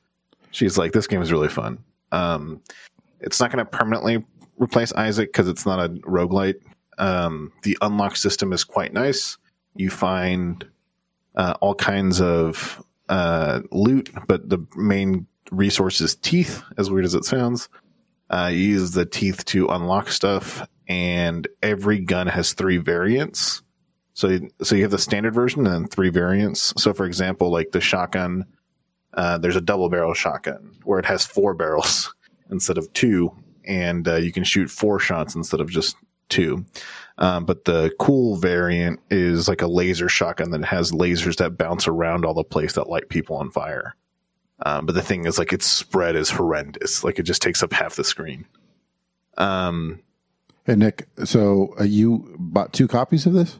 [0.50, 1.78] She's like, "This game is really fun."
[2.10, 2.60] Um,
[3.20, 4.24] it's not going to permanently
[4.58, 6.60] replace Isaac because it's not a roguelite.
[6.98, 9.38] Um, the unlock system is quite nice.
[9.74, 10.66] You find
[11.34, 17.14] uh, all kinds of uh, loot, but the main resource is teeth, as weird as
[17.14, 17.68] it sounds.
[18.30, 23.62] Uh, you use the teeth to unlock stuff, and every gun has three variants.
[24.14, 26.74] So, so you have the standard version and then three variants.
[26.76, 28.46] So, for example, like the shotgun,
[29.14, 32.14] uh, there's a double barrel shotgun where it has four barrels
[32.50, 33.34] instead of two,
[33.66, 35.96] and uh, you can shoot four shots instead of just
[36.28, 36.64] two.
[37.18, 41.86] Um, but the cool variant is like a laser shotgun that has lasers that bounce
[41.86, 43.96] around all the place that light people on fire.
[44.64, 47.02] Um, but the thing is, like, its spread is horrendous.
[47.02, 48.46] Like, it just takes up half the screen.
[49.36, 50.00] Um,
[50.64, 53.58] Hey Nick, so uh, you bought two copies of this?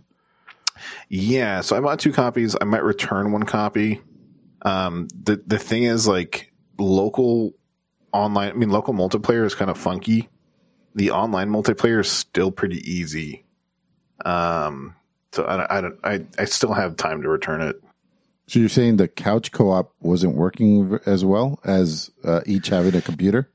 [1.08, 2.54] Yeah, so I bought two copies.
[2.60, 4.00] I might return one copy.
[4.62, 7.54] Um, the the thing is, like local
[8.12, 8.51] online.
[8.51, 10.29] I mean, local multiplayer is kind of funky.
[10.94, 13.44] The online multiplayer is still pretty easy.
[14.25, 14.94] Um,
[15.33, 15.98] so I, I don't.
[16.05, 17.83] I I still have time to return it.
[18.48, 23.01] So you're saying the couch co-op wasn't working as well as uh, each having a
[23.01, 23.48] computer?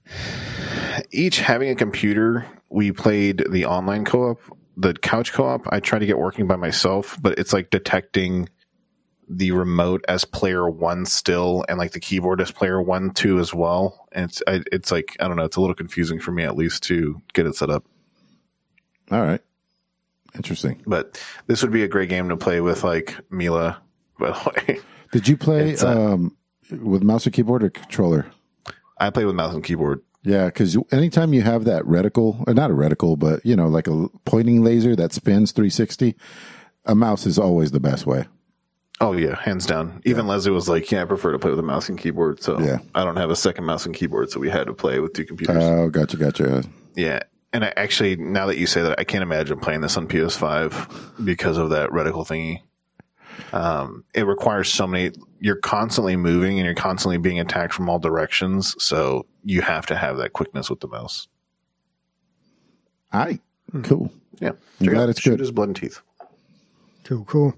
[1.12, 4.39] Each having a computer, we played the online co-op.
[4.76, 8.50] The couch co-op, I tried to get working by myself, but it's like detecting
[9.29, 13.53] the remote as player one still, and like the keyboard as player one too as
[13.53, 14.07] well.
[14.11, 15.43] And it's I, it's like I don't know.
[15.43, 17.85] It's a little confusing for me at least to get it set up.
[19.11, 19.41] All right,
[20.35, 20.81] interesting.
[20.85, 23.81] But this would be a great game to play with like Mila.
[24.19, 24.79] By the way,
[25.11, 26.35] Did you play uh, um,
[26.71, 28.25] with mouse and keyboard or controller?
[28.99, 30.01] I play with mouse and keyboard.
[30.23, 33.87] Yeah, because anytime you have that reticle, or not a reticle, but you know, like
[33.87, 36.15] a pointing laser that spins 360,
[36.85, 38.25] a mouse is always the best way.
[38.99, 40.01] Oh yeah, hands down.
[40.05, 42.60] Even Leslie was like, "Yeah, I prefer to play with a mouse and keyboard." So
[42.60, 42.79] Yeah.
[42.95, 45.25] I don't have a second mouse and keyboard, so we had to play with two
[45.25, 45.63] computers.
[45.63, 46.63] Oh, gotcha, gotcha.
[46.95, 47.19] yeah,
[47.53, 51.23] and I actually, now that you say that, I can't imagine playing this on PS5
[51.25, 52.62] because of that reticle thingy.
[53.53, 55.12] Um, it requires so many.
[55.39, 59.95] You're constantly moving and you're constantly being attacked from all directions, so you have to
[59.95, 61.27] have that quickness with the mouse.
[63.13, 63.39] All right,
[63.83, 64.12] cool.
[64.39, 65.39] Yeah, I'm it glad it's Shoot good.
[65.41, 66.01] his blood and teeth.
[67.03, 67.53] Cool, cool.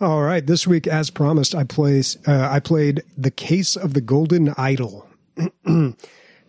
[0.00, 4.00] All right, this week, as promised, I plays uh, I played the Case of the
[4.00, 5.06] Golden Idol.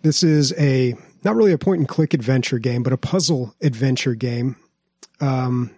[0.04, 4.16] this is a not really a point and click adventure game, but a puzzle adventure
[4.16, 4.56] game.
[5.20, 5.72] Um,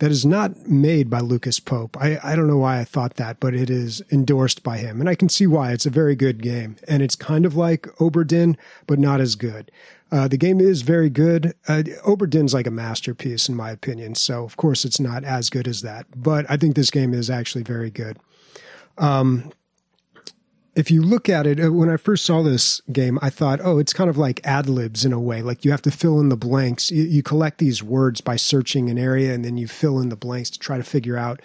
[0.00, 1.96] that is not made by Lucas Pope.
[2.00, 4.98] I, I don't know why I thought that, but it is endorsed by him.
[4.98, 5.70] And I can see why.
[5.70, 6.74] It's a very good game.
[6.88, 8.56] And it's kind of like Obra Dinn,
[8.88, 9.70] but not as good.
[10.12, 11.54] Uh, the game is very good.
[11.66, 14.14] Uh, Obra Dinn's like a masterpiece, in my opinion.
[14.14, 16.06] So, of course, it's not as good as that.
[16.14, 18.18] But I think this game is actually very good.
[18.98, 19.50] Um,
[20.74, 23.78] if you look at it, uh, when I first saw this game, I thought, oh,
[23.78, 25.40] it's kind of like ad libs in a way.
[25.40, 26.90] Like you have to fill in the blanks.
[26.90, 30.16] You, you collect these words by searching an area, and then you fill in the
[30.16, 31.40] blanks to try to figure out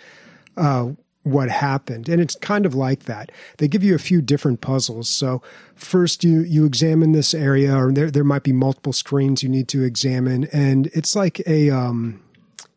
[0.57, 0.89] uh,
[1.27, 2.09] what happened.
[2.09, 3.31] And it's kind of like that.
[3.57, 5.09] They give you a few different puzzles.
[5.09, 5.41] So
[5.75, 9.67] first, you you examine this area, or there there might be multiple screens you need
[9.69, 12.21] to examine, and it's like a um,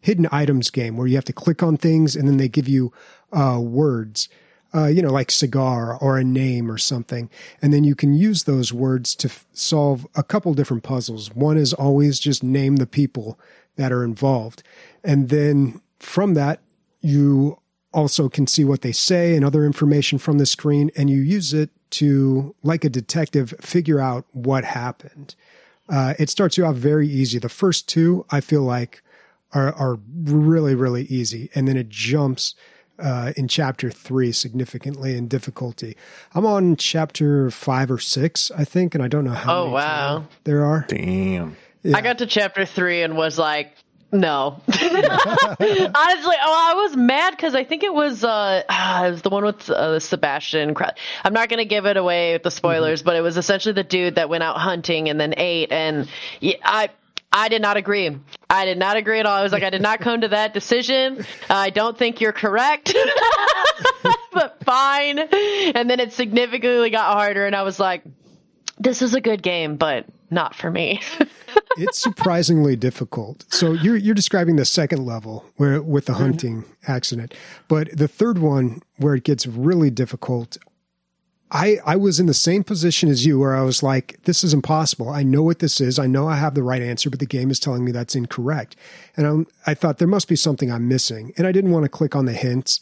[0.00, 2.92] hidden items game where you have to click on things, and then they give you
[3.32, 4.28] uh, words
[4.74, 7.28] uh, you know, like cigar or a name or something.
[7.60, 11.34] And then you can use those words to f- solve a couple different puzzles.
[11.34, 13.38] One is always just name the people
[13.76, 14.62] that are involved.
[15.02, 16.60] And then from that,
[17.00, 17.58] you
[17.92, 21.52] also can see what they say and other information from the screen, and you use
[21.52, 25.34] it to, like a detective, figure out what happened.
[25.88, 27.38] Uh, it starts you off very easy.
[27.38, 29.02] The first two, I feel like,
[29.52, 31.50] are, are really, really easy.
[31.56, 32.54] And then it jumps
[33.00, 35.96] uh, in chapter three significantly in difficulty.
[36.34, 39.74] I'm on chapter five or six, I think, and I don't know how Oh, many
[39.74, 40.26] wow.
[40.44, 40.84] there are.
[40.88, 41.56] Damn.
[41.92, 43.72] I got to chapter three and was like,
[44.12, 44.60] no.
[44.66, 44.86] Honestly,
[45.60, 49.44] oh, I was mad because I think it was uh, ah, it was the one
[49.44, 50.74] with uh, Sebastian.
[51.24, 54.16] I'm not gonna give it away with the spoilers, but it was essentially the dude
[54.16, 56.08] that went out hunting and then ate, and
[56.40, 56.90] yeah, I.
[57.32, 58.18] I did not agree.
[58.48, 59.36] I did not agree at all.
[59.36, 61.24] I was like, I did not come to that decision.
[61.48, 62.92] I don't think you're correct,
[64.32, 65.20] but fine.
[65.20, 68.02] And then it significantly got harder, and I was like,
[68.80, 71.00] this is a good game, but not for me.
[71.76, 73.44] it's surprisingly difficult.
[73.52, 77.34] So you're you're describing the second level where with the hunting accident,
[77.68, 80.58] but the third one where it gets really difficult.
[81.52, 84.54] I I was in the same position as you where I was like, this is
[84.54, 85.08] impossible.
[85.08, 85.98] I know what this is.
[85.98, 88.76] I know I have the right answer, but the game is telling me that's incorrect.
[89.16, 91.88] And I'm, I thought there must be something I'm missing, and I didn't want to
[91.88, 92.80] click on the hints.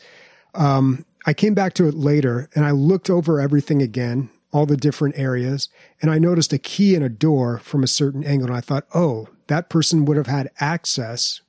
[0.55, 4.77] Um, I came back to it later and I looked over everything again, all the
[4.77, 5.69] different areas,
[6.01, 8.49] and I noticed a key in a door from a certain angle.
[8.49, 11.41] And I thought, oh, that person would have had access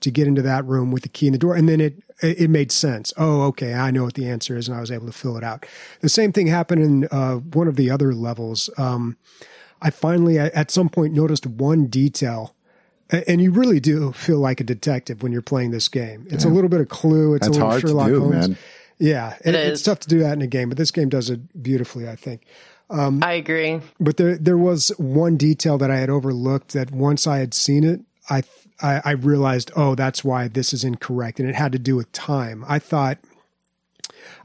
[0.00, 1.54] to get into that room with the key in the door.
[1.56, 3.12] And then it, it made sense.
[3.16, 3.72] Oh, okay.
[3.72, 4.68] I know what the answer is.
[4.68, 5.66] And I was able to fill it out.
[6.00, 8.68] The same thing happened in uh, one of the other levels.
[8.76, 9.16] Um,
[9.80, 12.54] I finally, at some point, noticed one detail.
[13.10, 16.26] And you really do feel like a detective when you're playing this game.
[16.30, 17.34] It's a little bit of Clue.
[17.34, 18.48] It's That's a little hard to Sherlock do, Holmes.
[18.48, 18.58] man.
[18.98, 21.30] Yeah, it, It it's tough to do that in a game, but this game does
[21.30, 22.42] it beautifully, I think.
[22.90, 23.80] Um, I agree.
[23.98, 27.84] But there there was one detail that I had overlooked that once I had seen
[27.84, 28.42] it, I
[28.82, 32.10] I, I realized, oh, that's why this is incorrect, and it had to do with
[32.12, 32.64] time.
[32.68, 33.18] I thought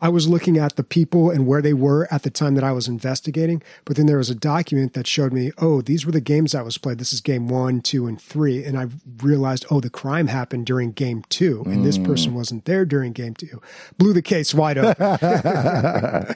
[0.01, 2.71] I was looking at the people and where they were at the time that I
[2.71, 6.21] was investigating, but then there was a document that showed me, oh, these were the
[6.21, 6.97] games that was played.
[6.99, 8.63] This is game one, two, and three.
[8.63, 8.87] And I
[9.21, 12.05] realized, oh, the crime happened during game two, and this mm.
[12.05, 13.61] person wasn't there during game two.
[13.97, 14.95] Blew the case wide open.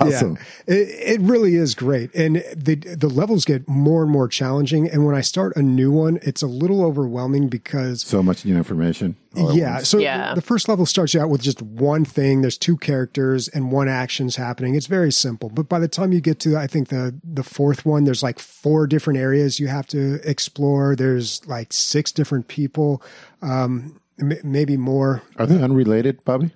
[0.00, 0.38] Awesome.
[0.66, 4.88] Yeah, it, it really is great, and the the levels get more and more challenging.
[4.88, 8.56] And when I start a new one, it's a little overwhelming because So much new
[8.56, 9.16] information.
[9.34, 9.78] yeah.
[9.78, 10.34] So Yeah.
[10.34, 12.40] the first level starts you out with just one thing.
[12.42, 14.76] There's two characters and one action's happening.
[14.76, 15.48] It's very simple.
[15.48, 18.38] But by the time you get to, I think the the fourth one, there's like
[18.38, 20.94] four different areas you have to explore.
[20.94, 23.02] There's like six different people,
[23.42, 25.22] um, m- maybe more.
[25.36, 26.52] Are they unrelated, Bobby?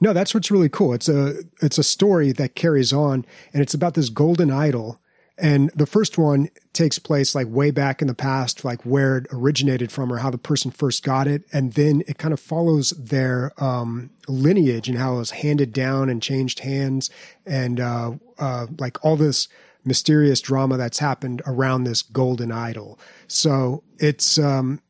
[0.00, 0.92] No, that's what's really cool.
[0.92, 5.00] It's a it's a story that carries on, and it's about this golden idol.
[5.40, 9.26] And the first one takes place like way back in the past, like where it
[9.32, 12.90] originated from or how the person first got it, and then it kind of follows
[12.90, 17.08] their um, lineage and how it was handed down and changed hands,
[17.46, 19.48] and uh, uh, like all this
[19.84, 22.98] mysterious drama that's happened around this golden idol.
[23.28, 24.82] So it's um,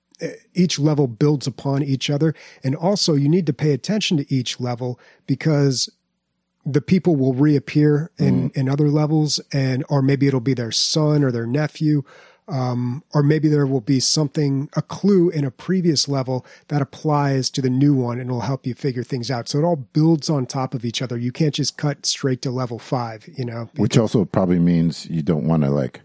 [0.55, 2.35] each level builds upon each other.
[2.65, 5.89] And also, you need to pay attention to each level because
[6.71, 11.25] the people will reappear in, in other levels, and or maybe it'll be their son
[11.25, 12.03] or their nephew.
[12.47, 17.51] Um, or maybe there will be something, a clue in a previous level that applies
[17.51, 19.51] to the new one and will help you figure things out.
[19.51, 21.19] So it all builds on top of each other.
[21.19, 23.69] You can't just cut straight to level five, you know?
[23.77, 26.01] Which also probably means you don't want to like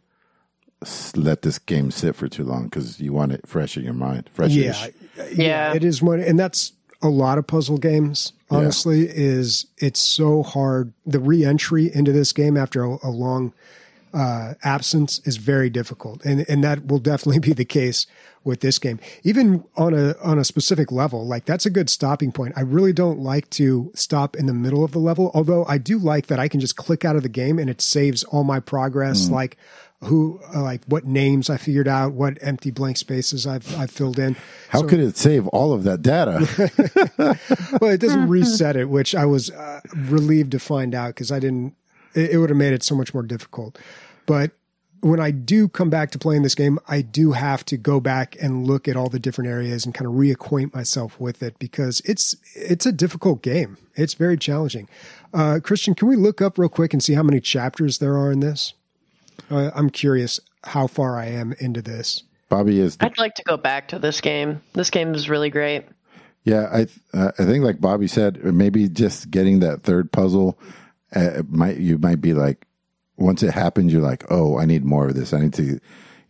[1.15, 4.30] let this game sit for too long because you want it fresh in your mind.
[4.34, 4.52] Fresh.
[4.52, 4.88] yeah,
[5.32, 5.73] Yeah.
[5.73, 10.93] it is one and that's a lot of puzzle games honestly is it's so hard.
[11.05, 13.53] The re-entry into this game after a, a long
[14.13, 16.23] uh, absence is very difficult.
[16.23, 18.05] And and that will definitely be the case
[18.43, 18.99] with this game.
[19.23, 22.53] Even on a on a specific level like that's a good stopping point.
[22.55, 25.97] I really don't like to stop in the middle of the level although i do
[25.97, 28.59] like that i can just click out of the game and it saves all my
[28.59, 29.29] progress.
[29.29, 29.57] Like
[30.05, 34.19] who uh, like what names i figured out what empty blank spaces i've i've filled
[34.19, 34.35] in
[34.73, 36.39] How could it save all of that data?
[37.79, 41.39] well, it doesn't reset it, which I was uh, relieved to find out because I
[41.39, 41.75] didn't.
[42.15, 43.77] It, it would have made it so much more difficult.
[44.25, 44.49] But
[45.01, 48.35] when I do come back to playing this game, I do have to go back
[48.41, 52.01] and look at all the different areas and kind of reacquaint myself with it because
[52.03, 53.77] it's it's a difficult game.
[53.95, 54.89] It's very challenging.
[55.35, 58.31] Uh, Christian, can we look up real quick and see how many chapters there are
[58.31, 58.73] in this?
[59.50, 62.24] Uh, I'm curious how far I am into this.
[62.50, 62.98] Bobby is.
[63.00, 64.62] I'd like to go back to this game.
[64.74, 65.86] This game is really great.
[66.43, 70.60] Yeah, I uh, I think like Bobby said, maybe just getting that third puzzle
[71.15, 72.67] uh, might you might be like
[73.17, 75.34] once it happens, you're like, oh, I need more of this.
[75.34, 75.80] I need to,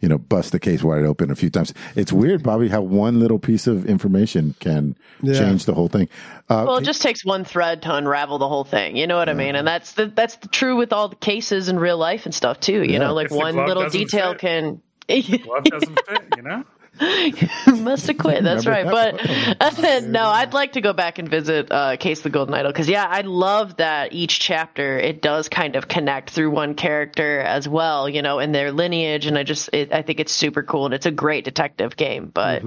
[0.03, 1.73] you know, bust the case wide open a few times.
[1.95, 5.39] It's weird, Bobby, how one little piece of information can Yeah.
[5.39, 6.09] change the whole thing.
[6.49, 8.97] Uh, Well, it just takes one thread to unravel the whole thing.
[8.97, 9.55] You know what I mean?
[9.55, 12.59] And that's the that's the true with all the cases in real life and stuff
[12.59, 12.83] too.
[12.83, 12.97] You Yeah.
[12.99, 14.41] know, like If one little detail fit.
[14.41, 14.81] can.
[15.07, 16.63] Glove doesn't fit, you know?
[17.67, 18.43] Must have quit.
[18.43, 18.85] That's right.
[18.85, 19.17] Remember
[19.59, 22.71] But no, I'd like to go back and visit uh, Case of the Golden Idol
[22.71, 27.39] because yeah, I love that each chapter it does kind of connect through one character
[27.39, 29.25] as well, you know, and their lineage.
[29.25, 32.29] And I just it, I think it's super cool and it's a great detective game,
[32.33, 32.63] but.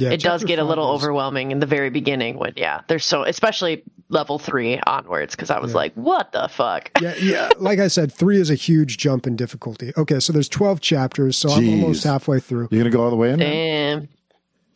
[0.00, 3.04] Yeah, It does get a little is- overwhelming in the very beginning when yeah, there's
[3.06, 6.90] so especially level three onwards because I was like, what the fuck?
[7.00, 7.50] yeah, yeah.
[7.58, 9.92] Like I said, three is a huge jump in difficulty.
[9.96, 12.68] Okay, so there's 12 chapters, so I'm almost halfway through.
[12.70, 13.38] you're gonna go all the way in.
[13.38, 13.48] there?
[14.00, 14.08] Damn.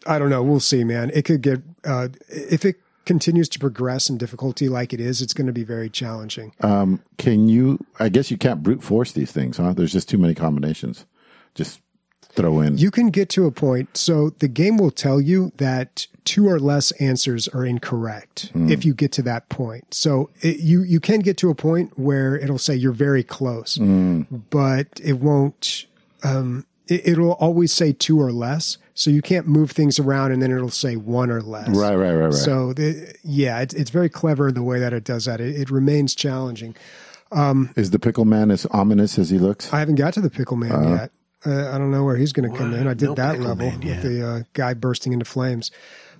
[0.06, 0.42] I don't know.
[0.42, 1.10] We'll see, man.
[1.14, 5.32] It could get uh, if it continues to progress in difficulty like it is, it's
[5.32, 6.52] going to be very challenging.
[6.60, 7.78] Um, Can you?
[7.98, 9.72] I guess you can't brute force these things, huh?
[9.72, 11.06] There's just too many combinations.
[11.54, 11.80] Just
[12.34, 12.78] throw in.
[12.78, 13.96] You can get to a point.
[13.96, 18.70] So the game will tell you that two or less answers are incorrect hmm.
[18.70, 19.94] if you get to that point.
[19.94, 23.76] So it, you you can get to a point where it'll say you're very close,
[23.76, 24.22] hmm.
[24.50, 25.86] but it won't.
[26.22, 28.78] Um, it, it'll always say two or less.
[28.96, 31.68] So you can't move things around, and then it'll say one or less.
[31.68, 32.32] right, right, right, right.
[32.32, 35.40] So the, yeah, it's it's very clever in the way that it does that.
[35.40, 36.76] It, it remains challenging.
[37.32, 39.72] Um, Is the pickle man as ominous as he looks?
[39.72, 41.12] I haven't got to the pickle man uh, yet.
[41.46, 42.86] Uh, I don't know where he's going to come in.
[42.86, 45.70] I did No that level Man with the uh, guy bursting into flames.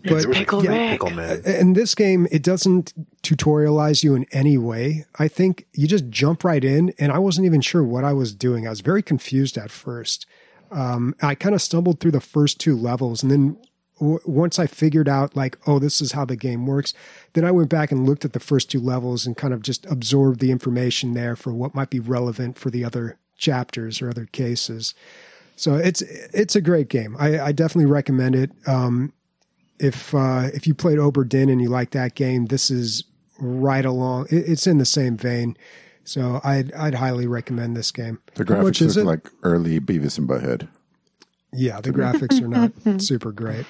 [0.04, 0.90] But Pickle yeah, Rick.
[0.90, 1.42] Pickle man.
[1.44, 5.06] in this game, it doesn't tutorialize you in any way.
[5.18, 8.34] I think you just jump right in, and I wasn't even sure what I was
[8.34, 8.66] doing.
[8.66, 10.26] I was very confused at first.
[10.70, 13.56] Um, I kind of stumbled through the first two levels, and then
[13.98, 16.92] w- once I figured out, like, oh, this is how the game works,
[17.32, 19.86] then I went back and looked at the first two levels and kind of just
[19.86, 24.26] absorbed the information there for what might be relevant for the other chapters or other
[24.26, 24.94] cases.
[25.56, 27.16] So it's it's a great game.
[27.18, 28.50] I, I definitely recommend it.
[28.66, 29.12] Um,
[29.78, 33.04] if uh, if you played Obra Dinn and you like that game, this is
[33.38, 34.26] right along.
[34.30, 35.56] It, it's in the same vein.
[36.04, 38.20] So I'd I'd highly recommend this game.
[38.34, 39.06] The graphics is look it?
[39.06, 40.68] like early Beavis and Butthead.
[41.52, 43.64] Yeah, the graphics are not super great.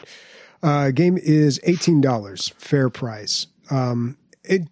[0.63, 3.47] Uh, game is eighteen dollars, fair price.
[3.71, 4.63] Um, it,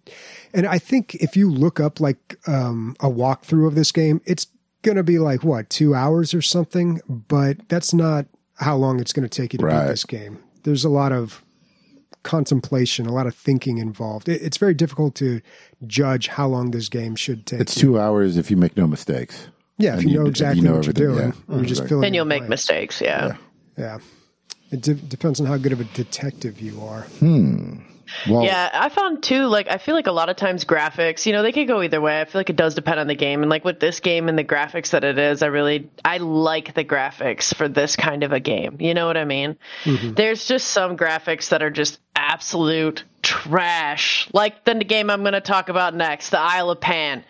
[0.53, 4.47] and I think if you look up like um, a walkthrough of this game, it's
[4.83, 7.01] going to be like what two hours or something.
[7.09, 8.27] But that's not
[8.57, 9.81] how long it's going to take you to Right.
[9.83, 10.37] beat this game.
[10.63, 11.43] There's a lot of
[12.23, 14.29] contemplation, a lot of thinking involved.
[14.29, 15.41] It, it's very difficult to
[15.87, 17.59] judge how long this game should take.
[17.59, 17.81] It's you.
[17.81, 19.47] two hours if you make no mistakes.
[19.77, 21.55] yeah, if and you know exactly you know what you're doing, yeah.
[21.55, 22.05] you're just filling.
[22.05, 22.49] And you'll make blanks.
[22.69, 23.01] mistakes.
[23.01, 23.35] Yeah.
[23.77, 23.97] Yeah.
[24.71, 27.01] It de- depends on how good of a detective you are.
[27.19, 27.79] Hmm.
[28.25, 31.41] Yeah, I found too, like, I feel like a lot of times graphics, you know,
[31.41, 32.21] they could go either way.
[32.21, 33.41] I feel like it does depend on the game.
[33.41, 36.73] And, like, with this game and the graphics that it is, I really, I like
[36.73, 38.77] the graphics for this kind of a game.
[38.79, 39.57] You know what I mean?
[39.83, 40.13] Mm-hmm.
[40.13, 44.29] There's just some graphics that are just absolute trash.
[44.33, 47.23] Like the game I'm going to talk about next, the Isle of Pan.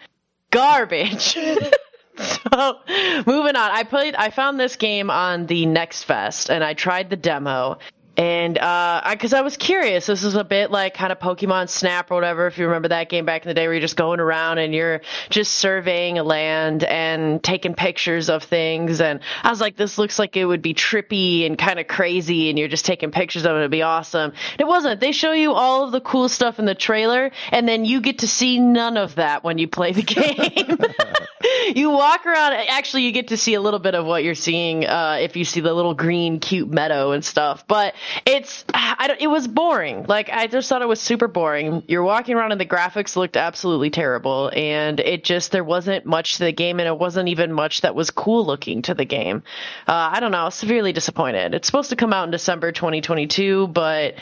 [0.51, 1.37] Garbage.
[2.17, 2.79] so
[3.25, 7.09] moving on i played i found this game on the next fest and i tried
[7.09, 7.79] the demo
[8.17, 10.05] and uh because I, was curious.
[10.05, 13.09] This is a bit like kind of pokemon snap or whatever if you remember that
[13.09, 16.23] game back in the day where you're just going around and you're just surveying a
[16.23, 19.01] land and taking pictures of things.
[19.01, 22.49] And i was like this looks like it would be trippy and kind of crazy
[22.49, 23.59] and you're just taking pictures of it.
[23.59, 24.33] It'd be awesome.
[24.59, 24.99] It wasn't.
[24.99, 28.19] They show you all of the cool stuff in the trailer and then you get
[28.19, 30.77] to see none of that when you play the game.
[31.75, 34.85] You walk around actually you get to see a little bit of what you're seeing
[34.85, 37.65] uh, if you see the little green cute meadow and stuff.
[37.67, 37.95] But
[38.25, 42.03] it's I don't, it was boring like i just thought it was super boring you're
[42.03, 46.45] walking around and the graphics looked absolutely terrible and it just there wasn't much to
[46.45, 49.43] the game and it wasn't even much that was cool looking to the game
[49.87, 52.71] uh, i don't know I was severely disappointed it's supposed to come out in december
[52.71, 54.15] 2022 but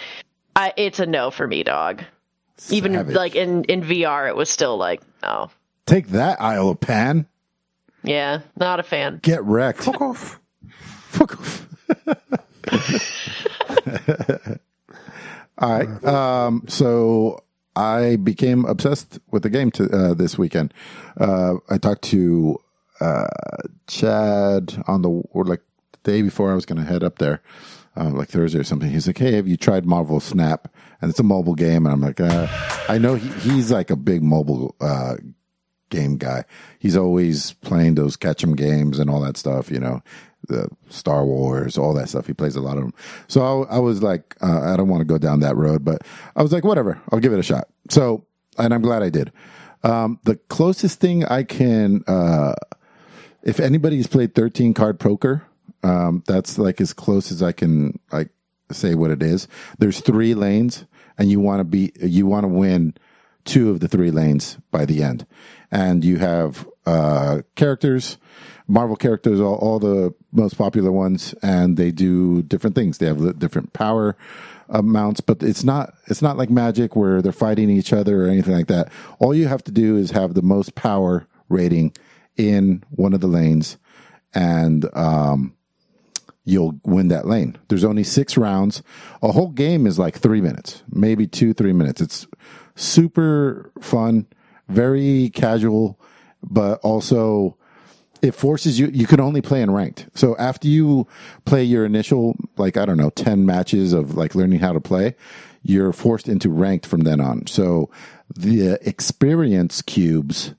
[0.56, 2.04] I, it's a no for me dog
[2.70, 5.50] even like in in vr it was still like no
[5.86, 7.26] take that, Isle of Pan.
[8.04, 9.84] yeah not a fan Get wrecked.
[9.84, 10.40] Fuck off.
[11.10, 11.68] Fuck off.
[15.58, 16.04] All right.
[16.04, 17.44] Um, so
[17.76, 20.74] I became obsessed with the game to, uh, this weekend.
[21.20, 22.58] Uh, I talked to
[23.00, 23.28] uh,
[23.88, 27.42] Chad on the or like the day before I was going to head up there,
[27.96, 28.90] um, like Thursday or something.
[28.90, 32.02] He's like, "Hey, have you tried Marvel Snap?" And it's a mobile game, and I'm
[32.02, 32.48] like, uh,
[32.88, 35.16] "I know he, he's like a big mobile uh,
[35.90, 36.46] game guy.
[36.80, 40.02] He's always playing those gacha games and all that stuff, you know,
[40.48, 42.28] the Star Wars, all that stuff.
[42.28, 42.94] He plays a lot of them.
[43.28, 46.02] So I, I was like, uh, I don't want to go down that road, but
[46.36, 47.68] I was like, whatever, I'll give it a shot.
[47.90, 48.26] So,
[48.58, 49.32] and I'm glad I did.
[49.84, 52.54] Um, the closest thing I can, uh,
[53.44, 55.44] if anybody's played 13 card poker,
[55.84, 58.30] um, that's like as close as I can like
[58.72, 59.48] say what it is.
[59.80, 60.86] There's three lanes,
[61.18, 62.94] and you want to be you want to win
[63.46, 65.26] two of the three lanes by the end,
[65.72, 68.18] and you have uh, characters,
[68.72, 73.00] Marvel characters, all, all the most popular ones, and they do different things.
[73.00, 74.16] They have different power
[74.70, 78.54] amounts, but it's not it's not like Magic where they're fighting each other or anything
[78.54, 78.90] like that.
[79.20, 81.94] All you have to do is have the most power rating
[82.38, 83.78] in one of the lanes,
[84.34, 85.54] and um,
[86.46, 87.58] you'll win that lane.
[87.68, 88.84] There's only six rounds.
[89.22, 92.00] A whole game is like three minutes, maybe two, three minutes.
[92.00, 92.26] It's
[92.76, 94.28] super fun,
[94.70, 96.00] very casual,
[96.42, 97.58] but also
[98.22, 100.08] it forces you, you can only play in ranked.
[100.14, 101.08] So after you
[101.46, 105.16] play your initial, like, I don't know, 10 matches of like learning how to play,
[105.64, 107.48] you're forced into ranked from then on.
[107.48, 107.90] So
[108.34, 110.54] the experience cubes,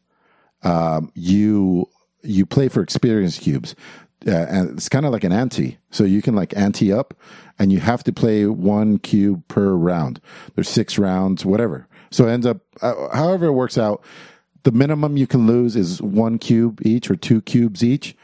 [0.62, 1.88] um, you,
[2.22, 3.74] you play for experience cubes.
[4.26, 5.78] Uh, and it's kind of like an ante.
[5.90, 7.14] So you can like ante up
[7.58, 10.20] and you have to play one cube per round.
[10.54, 11.88] There's six rounds, whatever.
[12.10, 14.04] So it ends up, uh, however it works out,
[14.62, 18.16] the minimum you can lose is one cube each or two cubes each.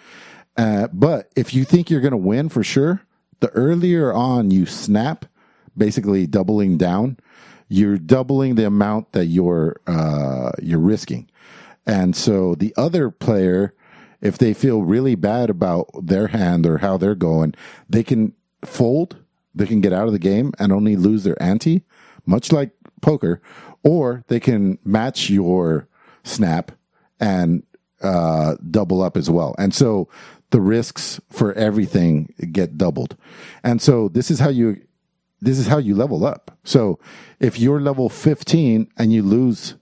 [0.57, 3.03] Uh, but if you think you're going to win for sure,
[3.41, 5.25] the earlier on you snap,
[5.77, 7.17] basically doubling down,
[7.69, 11.29] you're doubling the amount that you're uh, you're risking.
[11.87, 13.75] And so the other player,
[14.21, 17.55] if they feel really bad about their hand or how they're going,
[17.89, 18.35] they can
[18.65, 19.17] fold,
[19.55, 21.83] they can get out of the game and only lose their ante,
[22.27, 22.71] much like
[23.01, 23.41] poker,
[23.83, 25.88] or they can match your
[26.29, 26.73] snap
[27.21, 27.63] and
[28.03, 29.55] uh, double up as well.
[29.59, 30.09] And so
[30.51, 33.17] the risks for everything get doubled.
[33.63, 34.81] And so this is how you
[35.41, 36.59] this is how you level up.
[36.65, 36.99] So
[37.39, 39.77] if you're level 15 and you lose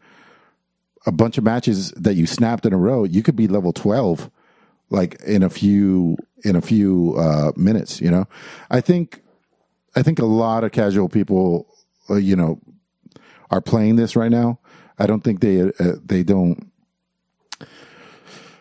[1.07, 4.31] a bunch of matches that you snapped in a row, you could be level 12
[4.91, 8.27] like in a few in a few uh, minutes, you know.
[8.71, 9.23] I think
[9.95, 11.67] I think a lot of casual people
[12.11, 12.61] uh, you know
[13.51, 14.59] are playing this right now,
[14.99, 16.71] I don't think they uh, they don't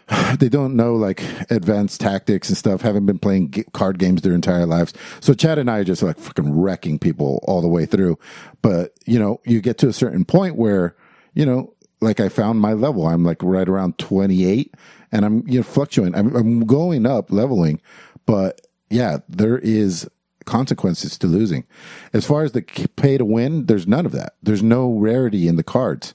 [0.40, 2.82] they don't know like advanced tactics and stuff.
[2.82, 4.94] Haven't been playing g- card games their entire lives.
[5.20, 8.20] So Chad and I are just like fucking wrecking people all the way through.
[8.62, 10.96] But you know, you get to a certain point where
[11.34, 13.08] you know, like I found my level.
[13.08, 14.74] I'm like right around 28,
[15.12, 16.16] and I'm you know fluctuating.
[16.16, 17.82] I'm, I'm going up, leveling,
[18.26, 20.10] but yeah, there is
[20.46, 21.66] consequences to losing.
[22.14, 22.62] As far as the
[22.96, 24.36] pay to win, there's none of that.
[24.42, 26.14] There's no rarity in the cards.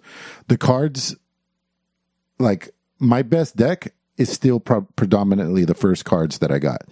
[0.48, 1.16] The cards,
[2.38, 6.82] like my best deck, is still pro- predominantly the first cards that I got.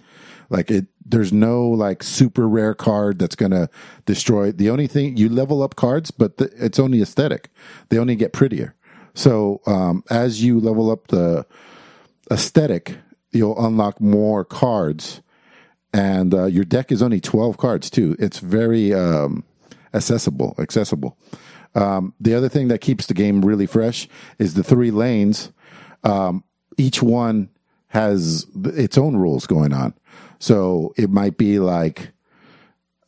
[0.49, 3.69] Like it, there's no like super rare card that's gonna
[4.05, 4.51] destroy.
[4.51, 7.51] The only thing you level up cards, but the, it's only aesthetic.
[7.89, 8.75] They only get prettier.
[9.13, 11.45] So um, as you level up the
[12.31, 12.97] aesthetic,
[13.31, 15.21] you'll unlock more cards
[15.93, 18.15] and uh, your deck is only 12 cards too.
[18.19, 19.43] It's very um,
[19.93, 21.17] accessible accessible.
[21.75, 25.51] Um, the other thing that keeps the game really fresh is the three lanes.
[26.03, 26.43] Um,
[26.77, 27.49] each one
[27.89, 29.93] has its own rules going on.
[30.39, 32.11] So it might be like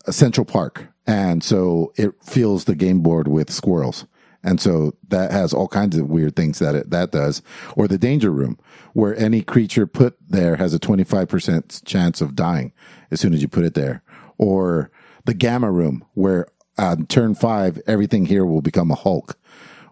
[0.06, 0.88] a central park.
[1.08, 4.06] And so it fills the game board with squirrels
[4.44, 7.42] and so that has all kinds of weird things that it that does.
[7.76, 8.58] Or the danger room,
[8.94, 12.74] where any creature put there has a 25% chance of dying
[13.12, 14.02] as soon as you put it there.
[14.38, 14.92] Or
[15.26, 19.38] the gamma room, where on turn five, everything here will become a Hulk,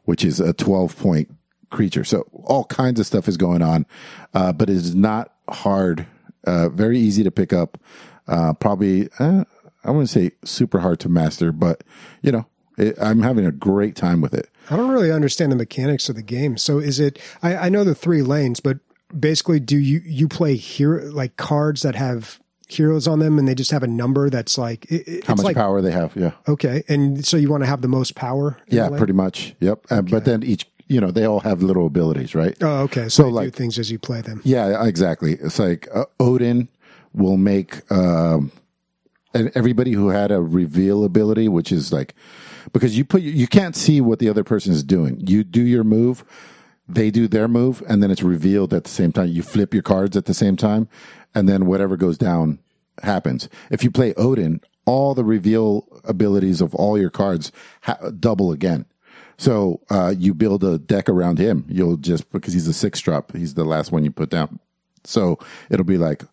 [0.03, 1.35] which is a 12 point
[1.69, 2.03] creature.
[2.03, 3.85] So all kinds of stuff is going on,
[4.33, 6.07] uh, but it is not hard,
[6.45, 7.77] uh, very easy to pick up.
[8.27, 9.43] Uh, probably, uh,
[9.83, 11.83] I wouldn't say super hard to master, but
[12.21, 12.45] you know,
[12.79, 14.49] it, I'm having a great time with it.
[14.69, 16.57] I don't really understand the mechanics of the game.
[16.57, 17.19] So is it?
[17.43, 18.77] I, I know the three lanes, but
[19.17, 23.55] basically, do you you play here like cards that have heroes on them, and they
[23.55, 26.15] just have a number that's like it, How much like, power they have?
[26.15, 28.57] Yeah, Okay, and so you want to have the most power.
[28.67, 29.55] yeah, pretty much.
[29.59, 29.85] Yep.
[29.89, 32.55] Uh, But then each, you know, they all have little abilities, right?
[32.61, 33.03] Oh, okay.
[33.09, 34.41] So, So, like- things as you play them.
[34.43, 35.33] Yeah, exactly.
[35.41, 36.69] It's like uh, Odin
[37.13, 38.51] will make um,
[39.33, 42.13] and everybody who had a reveal ability, which is like
[42.73, 45.19] because you put you can't see what the other person is doing.
[45.19, 46.23] You do your move,
[46.87, 49.27] they do their move, and then it's revealed at the same time.
[49.27, 50.87] You flip your cards at the same time,
[51.33, 52.59] and then whatever goes down
[53.03, 53.49] happens.
[53.71, 57.51] If you play Odin, all the reveal abilities of all your cards
[57.81, 58.85] ha- double again.
[59.37, 61.65] So uh, you build a deck around him.
[61.69, 63.35] You'll just because he's a six drop.
[63.35, 64.59] He's the last one you put down.
[65.05, 65.39] So
[65.69, 66.23] it'll be like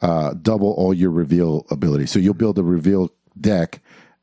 [0.00, 2.10] uh, double all your reveal abilities.
[2.10, 3.10] So you'll build a reveal
[3.40, 3.80] deck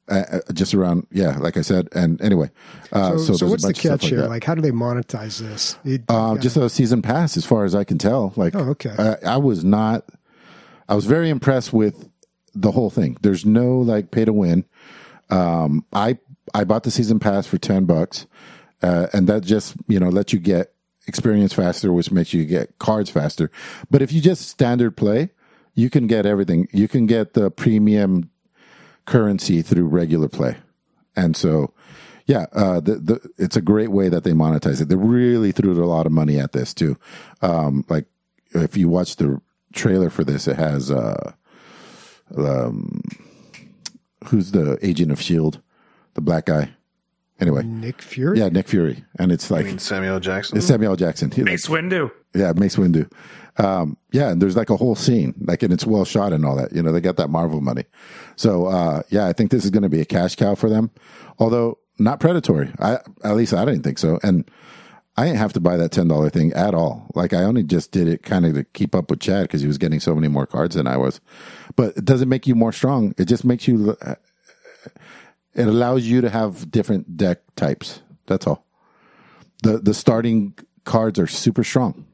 [0.08, 1.88] uh, uh, just around yeah, like I said.
[1.94, 2.50] And anyway,
[2.92, 4.22] uh, So, so, so, what's the bunch of stuff catch like here?
[4.22, 4.30] that.
[4.30, 5.78] Like, how do they monetize this?
[5.84, 8.34] It, Um, just a season pass, as far as I can tell.
[8.36, 8.94] Like, Oh, okay.
[8.98, 10.06] I, I was not.
[10.88, 12.10] I was very impressed with
[12.54, 13.18] the whole thing.
[13.22, 14.66] There's no like pay to win.
[15.30, 16.18] Um, I
[16.54, 18.28] I bought the season pass for ten bucks,
[18.84, 20.72] uh, and that just you know lets you get
[21.08, 23.50] experience faster, which makes you get cards faster.
[23.90, 25.30] But if you just standard play,
[25.74, 26.68] you can get everything.
[26.72, 28.30] You can get the premium
[29.06, 30.58] currency through regular play,
[31.16, 31.74] and so
[32.26, 34.90] yeah, uh, the, the, it's a great way that they monetize it.
[34.90, 36.98] They really threw a lot of money at this too.
[37.42, 38.06] Um, like
[38.54, 39.40] if you watch the
[39.74, 41.34] trailer for this, it has uh,
[42.36, 43.02] um,
[44.26, 45.62] who's the agent of Shield,
[46.16, 46.72] the black guy.
[47.40, 48.40] Anyway, Nick Fury.
[48.40, 50.58] yeah, Nick Fury, and it's I like mean, Samuel Jackson.
[50.58, 50.96] it's Samuel L.
[50.96, 51.32] Jackson.
[51.32, 52.10] He, like, Windu.
[52.36, 53.12] Yeah, Mace Windu.
[53.58, 56.56] Um, yeah, and there's like a whole scene, like, and it's well shot and all
[56.58, 56.74] that.
[56.74, 57.86] You know, they got that Marvel money.
[58.36, 60.92] So, uh, yeah, I think this is going to be a cash cow for them.
[61.40, 62.72] Although not predatory.
[62.80, 64.20] I at least I didn't think so.
[64.24, 64.50] And
[65.18, 67.08] I didn't have to buy that ten dollar thing at all.
[67.16, 69.68] Like I only just did it kind of to keep up with Chad because he
[69.68, 71.22] was getting so many more cards than I was.
[71.76, 73.14] But it doesn't make you more strong.
[73.18, 73.96] It just makes you.
[75.54, 78.02] It allows you to have different deck types.
[78.26, 78.66] That's all.
[79.64, 82.06] the The starting cards are super strong.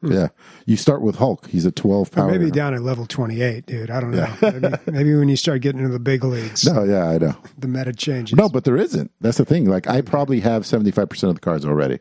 [0.00, 0.12] Hmm.
[0.12, 0.28] Yeah,
[0.64, 1.48] you start with Hulk.
[1.48, 2.30] He's a twelve Or power.
[2.30, 3.90] maybe down at level 28, dude.
[3.90, 4.32] I don't know.
[4.40, 7.34] Maybe, maybe when you start getting into the big leagues, No, yeah, I know.
[7.58, 8.36] the meta changes.
[8.36, 9.10] No, but there isn't.
[9.20, 9.64] That's the thing.
[9.64, 11.98] Like I probably have seventy five percent of the cards already.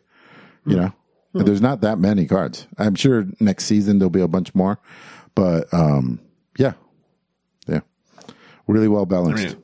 [0.66, 0.80] You hmm.
[0.80, 0.94] know,
[1.34, 1.46] And hmm.
[1.48, 2.68] there's not that many cards.
[2.78, 4.80] I'm sure next season there'll be a bunch more,
[5.34, 6.20] but um,
[6.60, 6.74] yeah,
[7.68, 7.80] yeah,
[8.68, 9.44] really well I balanced.
[9.44, 9.64] mean,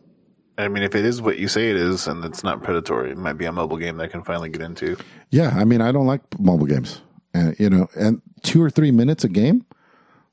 [0.57, 3.17] I mean, if it is what you say it is, and it's not predatory, it
[3.17, 4.97] might be a mobile game that I can finally get into.
[5.31, 7.01] Yeah, I mean, I don't like mobile games,
[7.33, 9.65] and you know, and two or three minutes a game,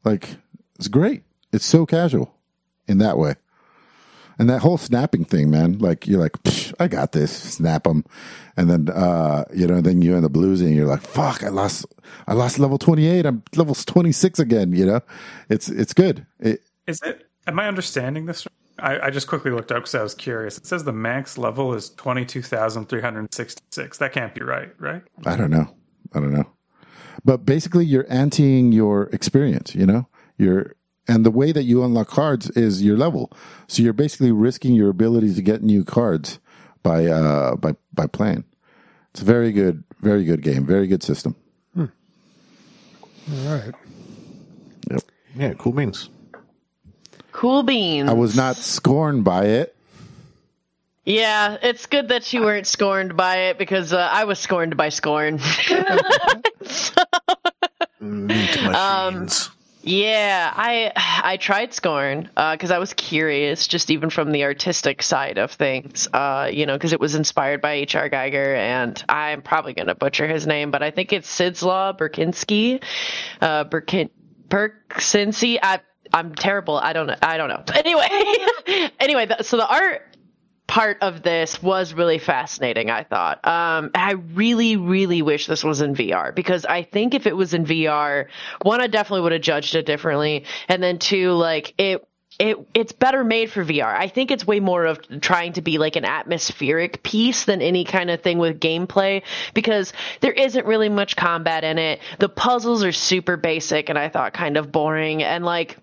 [0.04, 0.36] like
[0.76, 1.22] it's great.
[1.52, 2.34] It's so casual
[2.86, 3.34] in that way,
[4.38, 5.78] and that whole snapping thing, man.
[5.78, 8.04] Like you're like, "Psh, I got this, snap them,
[8.56, 10.68] and then uh, you know, then you end up losing.
[10.68, 11.86] And you're like, fuck, I lost,
[12.26, 13.26] I lost level twenty eight.
[13.26, 14.72] I'm level twenty six again.
[14.72, 15.00] You know,
[15.48, 16.26] it's it's good.
[16.38, 17.26] It, Is it?
[17.46, 18.46] Am I understanding this?
[18.78, 20.56] I, I just quickly looked up because I was curious.
[20.56, 23.98] It says the max level is twenty two thousand three hundred sixty six.
[23.98, 25.02] That can't be right, right?
[25.26, 25.74] I don't know.
[26.14, 26.46] I don't know.
[27.24, 29.74] But basically, you're anteing your experience.
[29.74, 30.08] You know,
[30.38, 30.74] you're
[31.08, 33.32] and the way that you unlock cards is your level.
[33.66, 36.38] So you're basically risking your ability to get new cards
[36.82, 38.44] by uh by by playing.
[39.10, 40.64] It's a very good, very good game.
[40.66, 41.34] Very good system.
[43.32, 43.74] All right.
[44.90, 45.02] Yep.
[45.36, 46.08] Yeah, cool beans.
[47.32, 48.08] Cool beans.
[48.08, 49.76] I was not scorned by it.
[51.04, 54.88] Yeah, it's good that you weren't scorned by it because uh, I was scorned by
[54.90, 55.40] scorn.
[58.00, 59.28] Meat Um,
[59.82, 65.38] yeah, I I tried scorn because I was curious, just even from the artistic side
[65.38, 66.06] of things.
[66.12, 68.10] Uh, you know, because it was inspired by H.R.
[68.10, 72.82] Giger, and I'm probably gonna butcher his name, but I think it's Sidslaw Berkinski,
[73.40, 74.10] uh, Berkin
[74.48, 75.58] Berksinski.
[75.62, 75.80] I
[76.12, 76.76] I'm terrible.
[76.76, 77.16] I don't know.
[77.22, 77.64] I don't know.
[77.74, 80.02] Anyway, anyway, th- so the art
[80.70, 85.80] part of this was really fascinating i thought um, i really really wish this was
[85.80, 88.26] in vr because i think if it was in vr
[88.62, 92.06] one i definitely would have judged it differently and then two like it
[92.38, 93.94] it it's better made for VR.
[93.94, 97.84] I think it's way more of trying to be like an atmospheric piece than any
[97.84, 102.00] kind of thing with gameplay because there isn't really much combat in it.
[102.18, 105.76] The puzzles are super basic and I thought kind of boring and like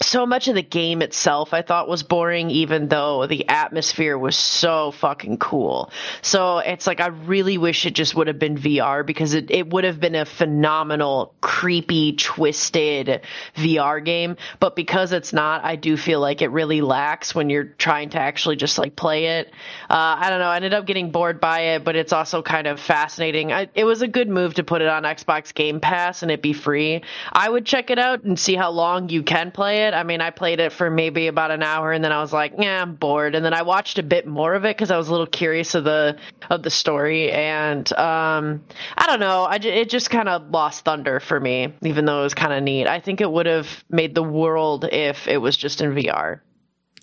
[0.00, 4.36] so much of the game itself I thought was boring, even though the atmosphere was
[4.36, 5.90] so fucking cool.
[6.22, 9.68] So it's like I really wish it just would have been VR because it, it
[9.70, 13.22] would have been a phenomenal, creepy, twisted
[13.56, 14.36] VR game.
[14.58, 18.18] But because it's not, I do feel like it really lacks when you're trying to
[18.18, 19.48] actually just like play it.
[19.88, 20.46] Uh, I don't know.
[20.46, 23.52] I ended up getting bored by it, but it's also kind of fascinating.
[23.52, 26.42] I, it was a good move to put it on Xbox Game Pass and it
[26.42, 27.02] be free.
[27.32, 29.83] I would check it out and see how long you can play it.
[29.92, 32.54] I mean, I played it for maybe about an hour, and then I was like,
[32.58, 35.08] "Yeah, I'm bored." And then I watched a bit more of it because I was
[35.08, 36.16] a little curious of the
[36.48, 38.64] of the story, and um,
[38.96, 42.24] I don't know, I it just kind of lost thunder for me, even though it
[42.24, 42.86] was kind of neat.
[42.86, 46.40] I think it would have made the world if it was just in VR.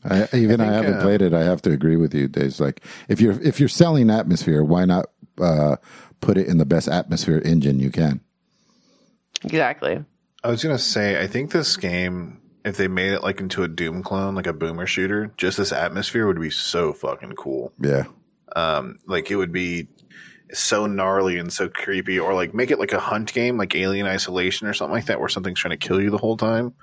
[0.03, 1.33] I, even I, think, haven't uh, played it.
[1.33, 4.85] I have to agree with you, Dave's like if you're if you're selling atmosphere, why
[4.85, 5.07] not
[5.39, 5.75] uh,
[6.21, 8.21] put it in the best atmosphere engine you can?
[9.43, 10.03] Exactly.
[10.43, 13.67] I was gonna say, I think this game, if they made it like into a
[13.67, 17.73] Doom clone, like a boomer shooter, just this atmosphere would be so fucking cool.
[17.81, 18.05] Yeah,
[18.55, 19.87] Um, like it would be
[20.53, 24.05] so gnarly and so creepy, or like make it like a hunt game, like Alien
[24.05, 26.73] Isolation or something like that, where something's trying to kill you the whole time.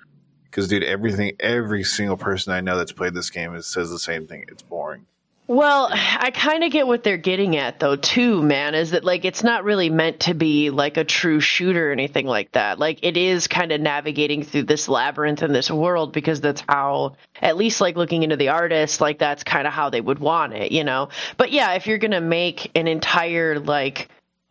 [0.45, 3.99] Because, dude, everything, every single person I know that's played this game is, says the
[3.99, 4.47] same thing.
[4.49, 5.05] It's boring.
[5.49, 8.75] Well, I kind of get what they're getting at, though, too, man.
[8.75, 12.27] Is that like it's not really meant to be like a true shooter or anything
[12.27, 12.79] like that.
[12.79, 17.17] Like it is kind of navigating through this labyrinth in this world because that's how,
[17.41, 20.53] at least like looking into the artist, like that's kind of how they would want
[20.53, 21.09] it, you know?
[21.37, 24.09] But yeah, if you're going to make an entire like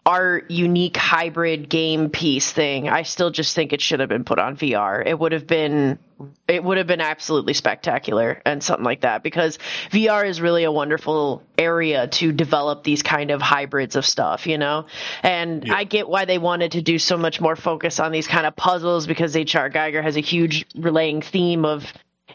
[0.07, 4.39] art unique hybrid game piece thing, I still just think it should have been put
[4.39, 5.05] on VR.
[5.05, 5.99] It would have been
[6.47, 9.59] it would have been absolutely spectacular and something like that because
[9.91, 14.57] VR is really a wonderful area to develop these kind of hybrids of stuff, you
[14.57, 14.87] know?
[15.21, 18.47] And I get why they wanted to do so much more focus on these kind
[18.47, 19.69] of puzzles because H.R.
[19.69, 21.85] Giger has a huge relaying theme of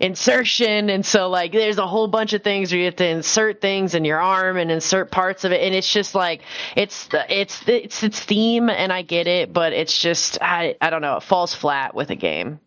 [0.01, 3.61] insertion and so like there's a whole bunch of things where you have to insert
[3.61, 6.41] things in your arm and insert parts of it and it's just like
[6.77, 10.91] it's the it's it's its theme and I get it but it's just I I
[10.91, 12.59] don't know it falls flat with a game.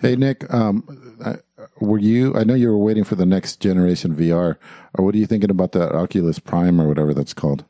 [0.00, 1.38] Hey Nick, um, I-
[1.80, 2.34] were you?
[2.34, 4.56] I know you were waiting for the next generation VR,
[4.98, 7.64] or what are you thinking about that Oculus Prime or whatever that's called?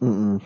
[0.00, 0.40] Um,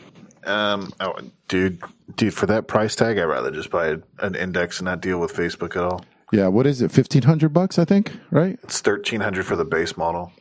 [1.00, 1.14] oh,
[1.48, 1.80] dude,
[2.16, 5.32] dude, for that price tag, I'd rather just buy an index and not deal with
[5.32, 6.04] Facebook at all.
[6.32, 6.90] Yeah, what is it?
[6.90, 8.12] Fifteen hundred bucks, I think.
[8.30, 10.32] Right, It's thirteen hundred for the base model.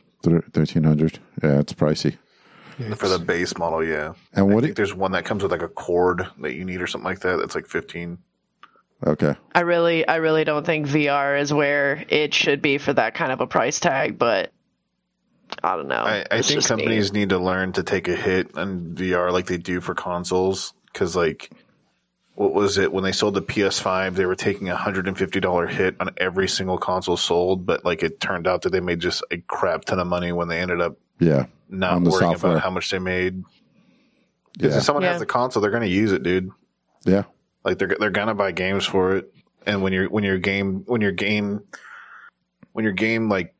[0.52, 1.18] thirteen hundred.
[1.42, 2.16] Yeah, it's pricey.
[2.96, 4.12] For the base model, yeah.
[4.34, 4.60] And I what?
[4.62, 7.06] think It, there's one that comes with like a cord that you need or something
[7.06, 7.38] like that.
[7.38, 8.18] That's like fifteen.
[9.06, 13.14] okay, I really, I really don't think VR is where it should be for that
[13.14, 14.52] kind of a price tag, but
[15.62, 15.94] I don't know.
[16.02, 16.76] I, I think just me.
[16.76, 20.74] companies need to learn to take a hit on VR like they do for consoles.
[20.92, 21.50] Because like,
[22.36, 24.14] what was it when they sold the PS5?
[24.14, 27.84] They were taking a hundred and fifty dollar hit on every single console sold, but
[27.84, 30.60] like it turned out that they made just a crap ton of money when they
[30.60, 32.52] ended up yeah, not worrying software.
[32.52, 33.42] about how much they made.
[34.52, 35.10] Because yeah, if someone Yeah.
[35.12, 36.50] has the console, they're going to use it, dude.
[37.04, 37.24] yeah.
[37.64, 39.32] Like they're they're gonna buy games for it,
[39.66, 41.62] and when your when your game when your game
[42.72, 43.54] when your game like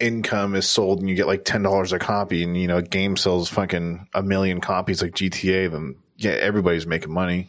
[0.00, 2.82] income is sold and you get like ten dollars a copy, and you know a
[2.82, 7.48] game sells fucking a million copies like GTA, then yeah, everybody's making money.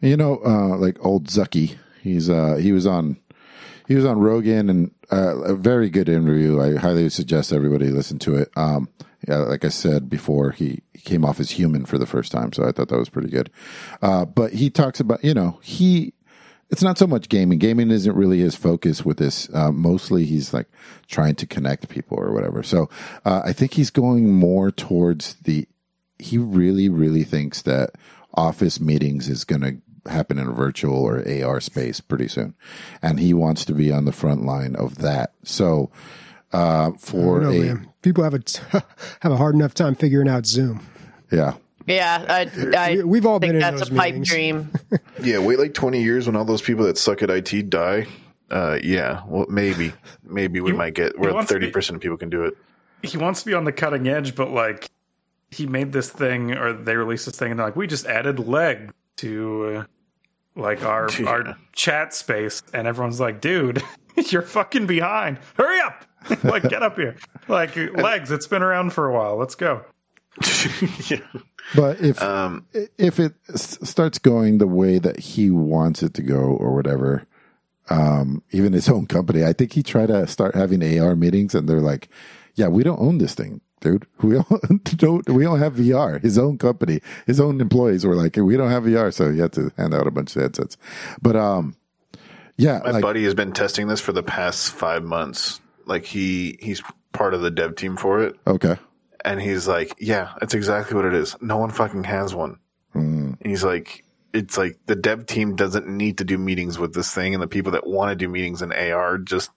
[0.00, 1.76] You know, uh, like old Zucky.
[2.00, 3.16] He's uh, he was on.
[3.88, 6.60] he was on Rogan and uh, a very good interview.
[6.60, 8.50] I highly suggest everybody listen to it.
[8.56, 8.88] Um,
[9.28, 12.52] yeah, like I said before, he, he came off as human for the first time,
[12.52, 13.50] so I thought that was pretty good.
[14.00, 16.12] Uh, but he talks about, you know, he
[16.72, 17.58] it's not so much gaming.
[17.58, 19.48] Gaming isn't really his focus with this.
[19.52, 20.66] Uh, mostly, he's like
[21.06, 22.62] trying to connect people or whatever.
[22.62, 22.88] So
[23.26, 25.68] uh, I think he's going more towards the.
[26.22, 27.90] He really, really thinks that
[28.34, 32.54] office meetings is going to happen in a virtual or AR space pretty soon,
[33.02, 35.32] and he wants to be on the front line of that.
[35.44, 35.90] So
[36.52, 37.76] uh, for know, a.
[38.02, 38.60] People have a t-
[39.20, 40.80] have a hard enough time figuring out Zoom.
[41.30, 41.54] yeah,
[41.86, 44.28] Yeah, I, I We- we've all think been in that's those a pipe meetings.
[44.28, 44.70] dream.
[45.22, 48.06] Yeah, wait like 20 years when all those people that suck at IT die.
[48.50, 49.92] Uh, yeah, well, maybe,
[50.24, 52.54] maybe we He- might get where wants to be- 30% of people can do it.
[53.02, 54.90] he wants to be on the cutting edge, but like
[55.52, 58.38] he made this thing or they released this thing and they're like, we just added
[58.40, 59.84] leg to uh,
[60.56, 61.26] like our Yeah.
[61.28, 63.82] our chat space, and everyone's like, dude,
[64.30, 65.38] you're fucking behind.
[65.56, 66.04] Hurry up!
[66.44, 67.16] like get up here.
[67.48, 69.36] Like legs, it's been around for a while.
[69.36, 69.84] Let's go.
[71.10, 71.18] yeah.
[71.74, 72.64] but if Um,
[72.96, 77.26] if it s- starts going the way that he wants it to go or whatever
[77.90, 81.68] um even his own company i think he tried to start having ar meetings and
[81.68, 82.08] they're like
[82.54, 86.38] yeah we don't own this thing dude we don't, don't we don't have vr his
[86.38, 89.70] own company his own employees were like we don't have vr so he had to
[89.76, 90.78] hand out a bunch of headsets
[91.20, 91.76] but um
[92.56, 95.60] yeah my like buddy has been testing this for the past five months.
[95.84, 96.80] Like he he's
[97.12, 98.76] part of the dev team for it, okay
[99.24, 101.36] and he's like, "Yeah, that's exactly what it is.
[101.40, 102.58] No one fucking has one."
[102.94, 103.40] Mm.
[103.40, 107.12] And he's like, "It's like the dev team doesn't need to do meetings with this
[107.12, 109.50] thing, and the people that want to do meetings in AR just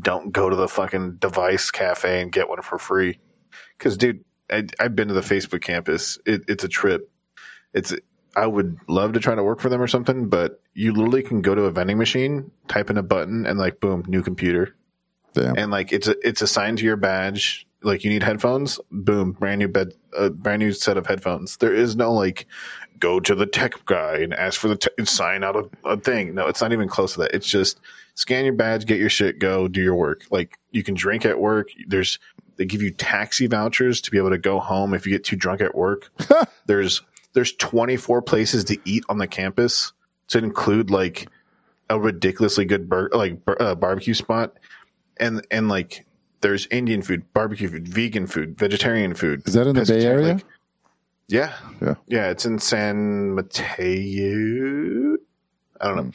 [0.00, 3.18] don't go to the fucking device cafe and get one for free."
[3.78, 6.18] Because, dude, I, I've been to the Facebook campus.
[6.26, 7.10] It, it's a trip.
[7.72, 7.94] It's
[8.34, 11.40] I would love to try to work for them or something, but you literally can
[11.40, 14.74] go to a vending machine, type in a button, and like, boom, new computer
[15.36, 17.66] damn and like it's a, it's assigned to your badge.
[17.82, 21.58] Like you need headphones, boom, brand new bed, a brand new set of headphones.
[21.58, 22.46] There is no like
[22.98, 26.34] go to the tech guy and ask for the te- sign out a, a thing.
[26.34, 27.34] No, it's not even close to that.
[27.34, 27.78] It's just
[28.14, 30.24] scan your badge, get your shit, go do your work.
[30.30, 31.68] Like you can drink at work.
[31.86, 32.18] There's
[32.56, 35.36] they give you taxi vouchers to be able to go home if you get too
[35.36, 36.10] drunk at work.
[36.66, 37.02] there's
[37.34, 39.92] there's 24 places to eat on the campus
[40.28, 41.28] to include like
[41.90, 44.54] a ridiculously good bur- like bur- uh, barbecue spot
[45.18, 46.04] and and like
[46.40, 49.42] there's Indian food, barbecue food, vegan food, vegetarian food.
[49.46, 50.34] Is that in the Bay Area?
[50.34, 50.44] like-
[51.28, 51.94] yeah, Yeah.
[52.06, 52.30] yeah.
[52.30, 55.16] It's in San Mateo.
[55.80, 56.10] I don't know.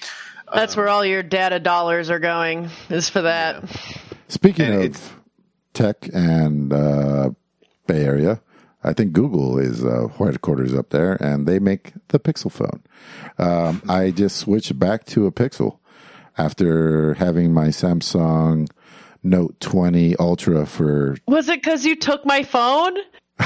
[0.54, 2.70] That's where all your data dollars are going.
[2.90, 3.64] Is for that.
[4.28, 5.12] Speaking And of it's-
[5.74, 7.32] tech and uh,
[7.88, 8.42] Bay Area,
[8.84, 12.82] I think Google is uh, headquarters up there, and they make the Pixel phone.
[13.38, 15.78] Um, I just switched back to a Pixel
[16.38, 18.68] after having my Samsung
[19.24, 21.16] Note 20 Ultra for.
[21.28, 22.98] Was it because you took my phone?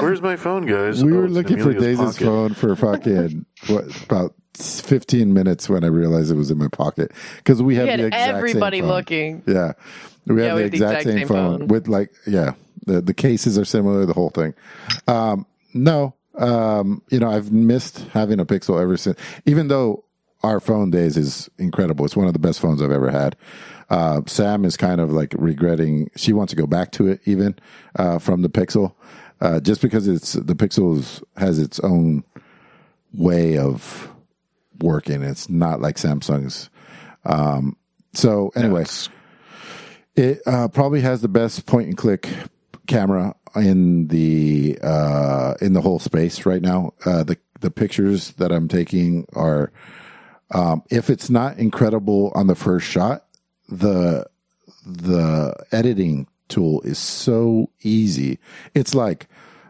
[0.00, 1.02] Where's my phone, guys?
[1.02, 2.24] We Oh, were looking for Emilio's Daisy's pocket.
[2.24, 7.12] phone for fucking what about 15 minutes when I realized it was in my pocket
[7.36, 8.96] because we have You had the exact everybody same phone.
[8.96, 9.42] looking.
[9.46, 9.72] Yeah.
[10.26, 11.68] We Yeah, have we the have the exact, exact same, same phone, phone.
[11.68, 12.52] with like yeah,
[12.86, 14.54] the the cases are similar, the whole thing.
[15.06, 16.14] Um no.
[16.38, 20.04] Um you know, I've missed having a Pixel ever since even though
[20.42, 22.04] our phone days is incredible.
[22.06, 23.36] It's one of the best phones I've ever had.
[23.90, 26.10] Uh, Sam is kind of like regretting.
[26.16, 27.56] She wants to go back to it even
[27.96, 28.94] uh, from the Pixel,
[29.42, 32.24] uh, just because it's the Pixel has its own
[33.12, 34.10] way of
[34.80, 35.22] working.
[35.22, 36.70] It's not like Samsung's.
[37.26, 37.76] Um,
[38.14, 39.08] so anyway, It's-
[40.20, 42.28] it uh, probably has the best point and click
[42.86, 46.92] camera in the uh, in the whole space right now.
[47.04, 49.72] Uh, the the pictures that I'm taking are,
[50.50, 53.24] um, if it's not incredible on the first shot,
[53.68, 54.26] the
[54.84, 58.38] the editing tool is so easy.
[58.74, 59.26] It's like,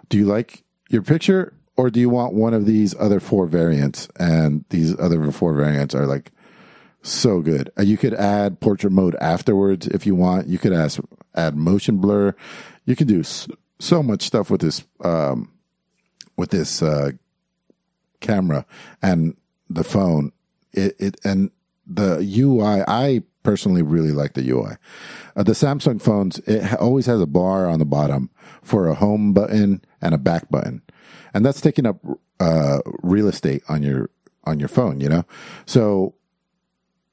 [0.09, 4.09] do you like your picture or do you want one of these other four variants?
[4.19, 6.33] And these other four variants are like
[7.03, 7.71] so good.
[7.79, 10.49] Uh, You could add portrait mode afterwards if you want.
[10.49, 10.97] You could add,
[11.35, 12.35] add motion blur.
[12.85, 15.53] You can do so much stuff with this um,
[16.37, 17.13] with this uh,
[18.21, 18.67] camera
[19.03, 19.37] and
[19.69, 20.33] the phone.
[20.73, 21.51] It, it and
[21.87, 22.83] the UI.
[22.87, 24.77] I personally really like the UI.
[25.35, 28.31] Uh, the Samsung phones it always has a bar on the bottom
[28.63, 30.83] for a home button and a back button,
[31.33, 31.99] and that's taking up
[32.39, 34.11] uh, real estate on your
[34.45, 35.01] on your phone.
[35.01, 35.25] You know,
[35.67, 36.15] so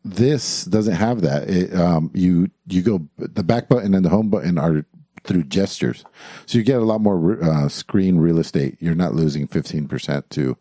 [0.08, 1.50] this doesn't have that.
[1.50, 4.86] It, um, you you go the back button and the home button are
[5.24, 6.06] through gestures,
[6.46, 8.78] so you get a lot more uh, screen real estate.
[8.80, 10.58] You're not losing fifteen percent to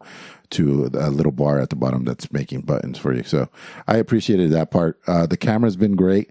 [0.51, 3.25] to a little bar at the bottom that's making buttons for you.
[3.25, 3.49] So
[3.89, 5.01] I appreciated that part.
[5.07, 6.31] Uh, the camera's been great.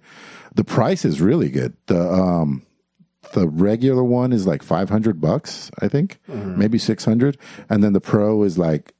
[0.53, 1.75] The price is really good.
[1.87, 2.65] The um,
[3.33, 6.19] the regular one is like 500 bucks, I think,
[6.57, 7.37] maybe 600.
[7.69, 8.93] And then the pro is like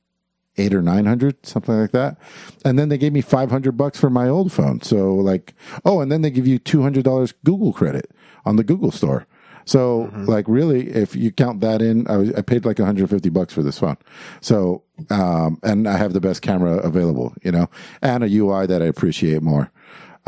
[0.57, 2.17] eight or 900, something like that.
[2.63, 4.81] And then they gave me 500 bucks for my old phone.
[4.81, 5.53] So like,
[5.83, 8.11] oh, and then they give you $200 Google credit
[8.45, 9.27] on the Google store.
[9.67, 13.51] So like really, if you count that in, I, was, I paid like 150 bucks
[13.51, 13.97] for this phone.
[14.39, 17.67] So, um, and I have the best camera available, you know,
[18.03, 19.71] and a UI that I appreciate more.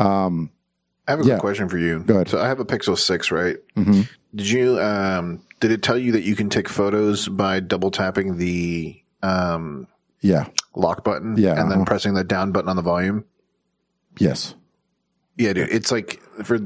[0.00, 0.50] Um,
[1.06, 1.38] I have a Yeah.
[1.38, 2.00] question for you.
[2.00, 2.28] Go ahead.
[2.28, 3.56] So I have a Pixel Six, right?
[3.76, 4.08] Mhm.
[4.34, 8.36] Did you um did it tell you that you can take photos by double tapping
[8.38, 9.86] the um
[10.20, 10.48] yeah.
[10.74, 11.84] lock button Yeah, and then uh-huh.
[11.84, 13.24] pressing the down button on the volume?
[14.18, 14.54] Yes.
[15.36, 15.70] Yeah, dude.
[15.70, 16.58] It's like for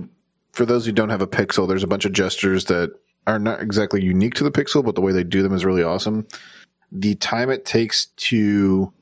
[0.53, 2.93] for those who don't have a Pixel, there's a bunch of gestures that
[3.27, 5.83] are not exactly unique to the Pixel, but the way they do them is really
[5.83, 6.27] awesome.
[6.91, 8.93] The time it takes to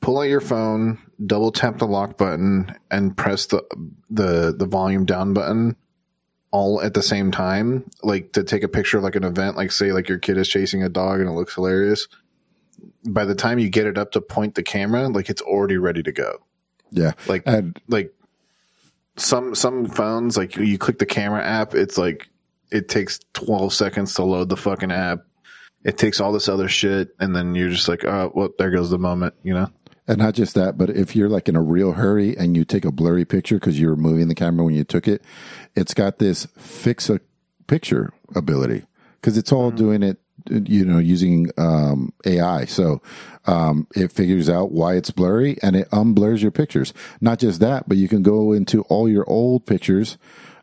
[0.00, 3.64] pull out your phone, double tap the lock button, and press the
[4.10, 5.76] the the volume down button
[6.50, 9.72] all at the same time, like to take a picture of like an event, like
[9.72, 12.08] say like your kid is chasing a dog and it looks hilarious.
[13.08, 16.02] By the time you get it up to point the camera, like it's already ready
[16.02, 16.38] to go.
[16.90, 17.12] Yeah.
[17.26, 18.12] Like And like
[19.16, 22.28] some some phones like you click the camera app it's like
[22.70, 25.20] it takes 12 seconds to load the fucking app
[25.84, 28.90] it takes all this other shit and then you're just like oh well there goes
[28.90, 29.70] the moment you know
[30.08, 32.84] And not just that, but if you're like in a real hurry and you take
[32.84, 35.22] a blurry picture because you were moving the camera when you took it,
[35.74, 37.20] it's got this fix a
[37.66, 38.84] picture ability
[39.20, 39.78] because it's all mm-hmm.
[39.78, 40.18] doing it,
[40.50, 42.64] you know, using um, AI.
[42.64, 43.02] So
[43.46, 46.92] um, it figures out why it's blurry and it unblurs your pictures.
[47.20, 50.18] Not just that, but you can go into all your old pictures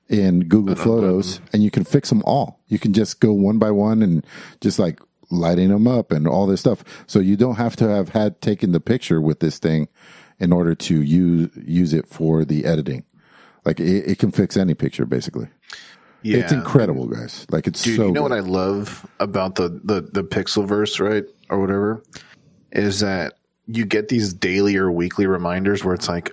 [0.09, 2.59] in Google Photos and you can fix them all.
[2.67, 4.25] You can just go one by one and
[4.61, 4.99] just like
[5.31, 6.83] lighting them up and all this stuff.
[7.07, 9.87] So you don't have to have had taken the picture with this thing
[10.39, 13.05] in order to use use it for the editing.
[13.65, 15.47] Like it, it can fix any picture basically.
[16.23, 17.45] Yeah It's incredible, guys.
[17.51, 18.29] Like it's dude so you know good.
[18.31, 22.01] what i love about the the the pixelverse right or whatever
[22.71, 23.33] is that
[23.67, 26.31] you get these daily or weekly reminders where it's like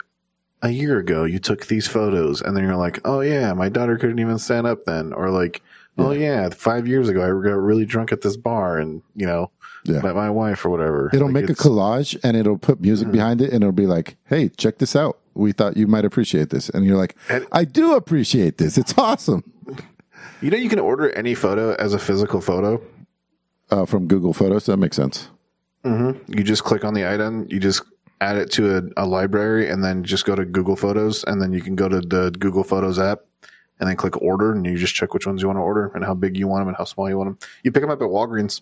[0.63, 3.97] a year ago you took these photos and then you're like oh yeah my daughter
[3.97, 5.63] couldn't even stand up then or like
[5.99, 9.51] oh yeah five years ago i got really drunk at this bar and you know
[9.85, 10.01] Yeah.
[10.03, 11.69] met my wife or whatever It'll Like, make a Mm-hmm.
[11.79, 15.19] collage and it'll put music behind it and it'll be like, "Hey, check this out.
[15.35, 18.77] We thought you might appreciate this." And you're like, And- "I do appreciate this.
[18.77, 19.43] It's awesome."
[20.41, 22.81] You know you can order any photo as a physical photo
[23.71, 25.29] Uh, from Google Photos, that makes sense.
[25.85, 26.11] mm-hmm.
[26.37, 27.83] you just click on the item you just
[28.21, 31.53] add it to a, a library and then just go to google photos and then
[31.55, 33.21] you can go to the google photos app
[33.79, 36.05] and then click order and you just check which ones you want to order and
[36.05, 38.03] how big you want them and how small you want them you pick them up
[38.03, 38.61] at walgreens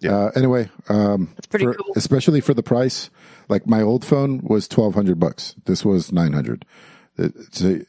[0.00, 0.14] Yeah.
[0.16, 1.92] Uh, anyway, um, for- cool.
[1.96, 3.10] especially for the price.
[3.48, 5.54] Like my old phone was twelve hundred bucks.
[5.64, 6.64] This was nine hundred,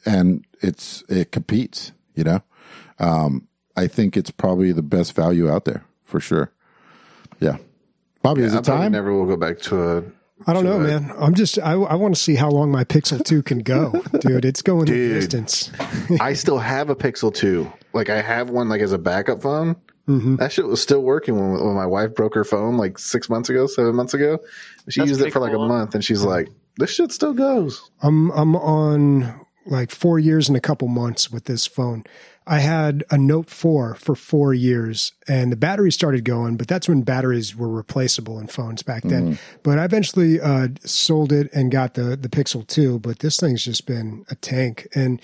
[0.04, 1.92] and it's it competes.
[2.14, 2.42] You know,
[2.98, 6.52] um, I think it's probably the best value out there for sure.
[7.40, 7.58] Yeah,
[8.22, 8.92] Bobby, is I it probably time?
[8.92, 10.02] never will go back to a
[10.46, 11.12] I don't know, So, man.
[11.18, 13.90] I'm just I, I want to see how long my Pixel 2 can go,
[14.20, 14.44] dude.
[14.44, 15.70] It's going the distance.
[16.20, 17.70] I still have a Pixel 2.
[17.94, 19.76] Like I have one like as a backup phone.
[20.08, 20.36] Mm-hmm.
[20.36, 23.48] That shit was still working when, when my wife broke her phone like six months
[23.48, 24.38] ago, seven months ago.
[24.88, 27.32] She That's used it pretty for like a month and she's like, this shit still
[27.32, 27.90] goes.
[28.02, 32.04] I'm I'm on like four years and a couple months with this phone.
[32.48, 36.88] I had a Note 4 for four years and the battery started going, but that's
[36.88, 39.38] when batteries were replaceable in phones back then.
[39.64, 43.64] But I eventually uh, sold it and got the, the Pixel 2, but this thing's
[43.64, 44.86] just been a tank.
[44.94, 45.20] And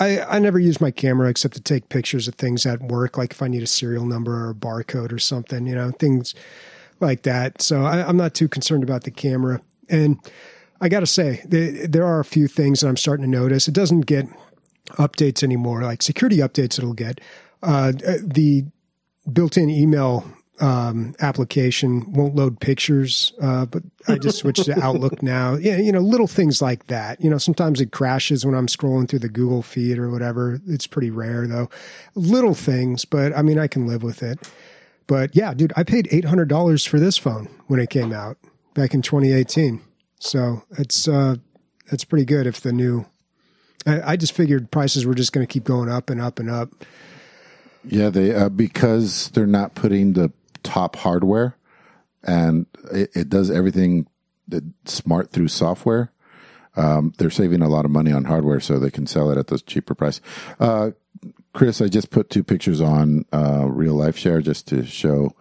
[0.00, 3.30] I, I never use my camera except to take pictures of things at work, like
[3.30, 6.34] if I need a serial number or a barcode or something, you know, things
[6.98, 7.62] like that.
[7.62, 9.60] So I, I'm not too concerned about the camera.
[9.88, 10.18] And
[10.82, 13.68] I got to say, there, there are a few things that I'm starting to notice.
[13.68, 14.26] It doesn't get
[14.98, 17.20] updates anymore, like security updates it'll get.
[17.62, 18.64] Uh, the
[19.32, 20.24] built in email
[20.60, 25.54] um, application won't load pictures, uh, but I just switched to Outlook now.
[25.54, 27.20] Yeah, you know, little things like that.
[27.20, 30.60] You know, sometimes it crashes when I'm scrolling through the Google feed or whatever.
[30.66, 31.70] It's pretty rare though.
[32.16, 34.50] Little things, but I mean, I can live with it.
[35.06, 38.36] But yeah, dude, I paid eight hundred dollars for this phone when it came out
[38.74, 39.80] back in 2018.
[40.22, 41.36] So it's uh,
[41.86, 42.46] it's pretty good.
[42.46, 43.06] If the new,
[43.84, 46.48] I, I just figured prices were just going to keep going up and up and
[46.48, 46.70] up.
[47.84, 50.30] Yeah, they uh, because they're not putting the
[50.62, 51.56] top hardware,
[52.22, 54.06] and it, it does everything
[54.46, 56.12] that smart through software.
[56.76, 59.48] Um, they're saving a lot of money on hardware, so they can sell it at
[59.48, 60.20] the cheaper price.
[60.60, 60.92] Uh,
[61.52, 65.34] Chris, I just put two pictures on uh, real life share just to show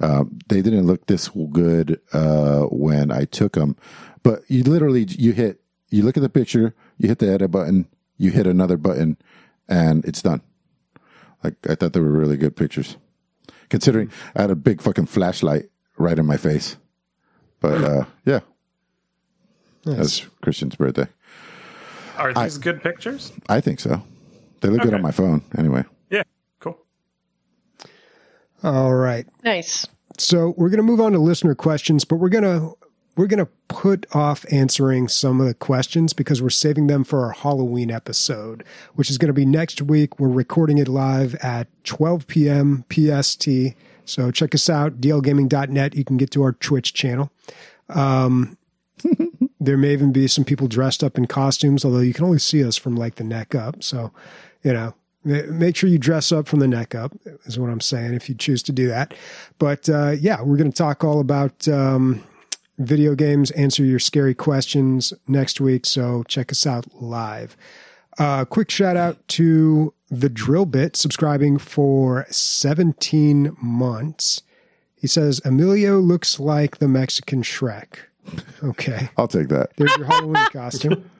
[0.00, 3.76] Um, they didn't look this good uh, when I took them,
[4.22, 5.60] but you literally you hit
[5.90, 9.16] you look at the picture, you hit the edit button, you hit another button,
[9.68, 10.42] and it's done.
[11.42, 12.96] Like I thought they were really good pictures,
[13.68, 16.76] considering I had a big fucking flashlight right in my face.
[17.60, 18.40] But uh, yeah,
[19.84, 21.06] that's Christian's birthday.
[22.16, 23.32] Are these good pictures?
[23.48, 24.02] I think so.
[24.60, 25.84] They look good on my phone anyway.
[26.10, 26.24] Yeah,
[26.58, 26.78] cool.
[28.62, 29.26] All right.
[29.42, 29.86] Nice.
[30.18, 32.76] So we're going to move on to listener questions, but we're going to
[33.20, 37.22] we're going to put off answering some of the questions because we're saving them for
[37.22, 38.64] our Halloween episode,
[38.94, 40.18] which is going to be next week.
[40.18, 42.86] We're recording it live at 12 p.m.
[42.90, 43.46] PST.
[44.06, 45.96] So check us out, dlgaming.net.
[45.96, 47.30] You can get to our Twitch channel.
[47.90, 48.56] Um,
[49.60, 52.64] there may even be some people dressed up in costumes, although you can only see
[52.64, 53.82] us from like the neck up.
[53.82, 54.12] So,
[54.62, 54.94] you know,
[55.24, 57.12] make sure you dress up from the neck up
[57.44, 59.12] is what I'm saying if you choose to do that.
[59.58, 62.24] But uh, yeah, we're going to talk all about um,
[62.80, 65.86] video games, answer your scary questions next week.
[65.86, 67.56] So check us out live.
[68.18, 74.42] Uh, quick shout out to the Drill Bit subscribing for 17 months.
[74.96, 77.98] He says Emilio looks like the Mexican Shrek.
[78.62, 79.08] Okay.
[79.16, 79.70] I'll take that.
[79.76, 81.10] There's your Halloween costume.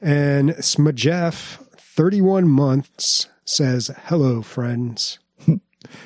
[0.00, 5.18] And Smajeff, 31 months, says, Hello, friends.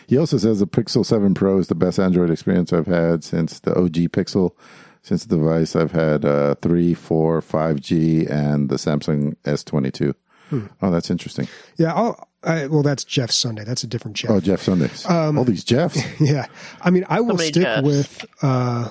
[0.07, 3.61] He also says the Pixel 7 Pro is the best Android experience I've had since
[3.61, 4.53] the OG Pixel.
[5.03, 10.15] Since the device, I've had uh, 3, 4, 5G, and the Samsung S22.
[10.83, 11.49] Oh, that's interesting.
[11.77, 13.65] Yeah, I'll, I, well, that's Jeff Sunday.
[13.65, 14.31] That's a different Jeff.
[14.31, 15.05] Oh, Jeff Sundays.
[15.07, 16.01] All these Jeffs.
[16.21, 16.47] Yeah.
[16.81, 17.85] I mean, I will many stick Jeffs?
[17.85, 18.91] with, uh,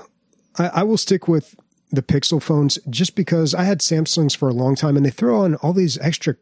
[0.57, 1.55] I, I will stick with
[1.91, 5.41] the Pixel phones just because I had Samsungs for a long time and they throw
[5.41, 6.35] on all these extra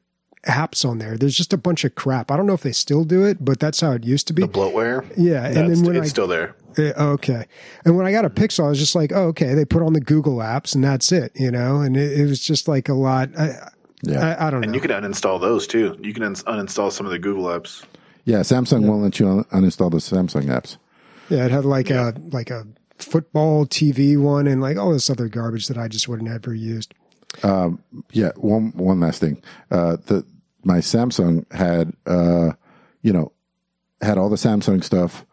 [0.44, 1.18] apps on there.
[1.18, 2.30] There's just a bunch of crap.
[2.32, 4.42] I don't know if they still do it, but that's how it used to be.
[4.44, 5.06] The bloatware.
[5.18, 6.56] Yeah, and it's, then when it's I still there.
[6.78, 7.46] Uh, okay.
[7.86, 9.94] And when I got a Pixel, I was just like, oh, okay, they put on
[9.94, 11.82] the Google apps and that's it, you know?
[11.82, 13.30] And it, it was just like a lot.
[13.38, 13.70] I,
[14.02, 14.36] Yeah.
[14.38, 14.66] I, I don't know.
[14.66, 15.98] And you can uninstall those too.
[16.02, 17.84] You can un- uninstall some of the Google apps.
[18.26, 20.78] Yeah, Samsung won't let you un- uninstall the Samsung apps.
[21.30, 22.66] yeah, it had like a, like a
[22.98, 26.94] football TV one and like all this other garbage that I just wouldn't ever used.
[27.44, 29.42] Yeah, one one last thing.
[29.72, 30.26] Uh, the
[30.64, 32.54] my Samsung had uh,
[33.02, 33.32] you know
[34.02, 35.26] had all the Samsung stuff,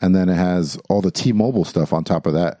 [0.00, 2.58] and then it has all the T-Mobile stuff on top of that.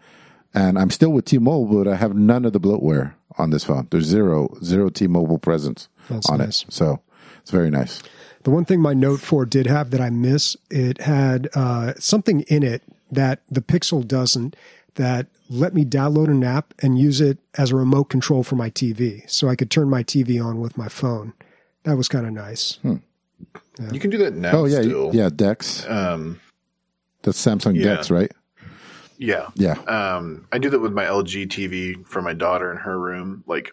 [0.54, 3.88] And I'm still with T-Mobile, but I have none of the bloatware on this phone.
[3.90, 6.62] There's zero zero T-Mobile presence That's on nice.
[6.62, 7.00] it, so
[7.40, 8.02] it's very nice.
[8.44, 12.42] The one thing my Note 4 did have that I miss, it had uh, something
[12.42, 14.54] in it that the Pixel doesn't
[14.94, 18.70] that let me download an app and use it as a remote control for my
[18.70, 19.28] TV.
[19.28, 21.32] So I could turn my TV on with my phone.
[21.86, 22.78] That was kind of nice.
[23.92, 24.52] You can do that now.
[24.58, 25.10] Oh yeah, still.
[25.14, 25.86] yeah, Dex.
[25.88, 26.40] Um,
[27.22, 27.94] That's Samsung yeah.
[27.94, 28.30] Dex, right?
[29.18, 29.48] yeah.
[29.54, 29.78] Yeah.
[29.82, 33.44] Um, I do that with my LG TV for my daughter in her room.
[33.46, 33.72] Like,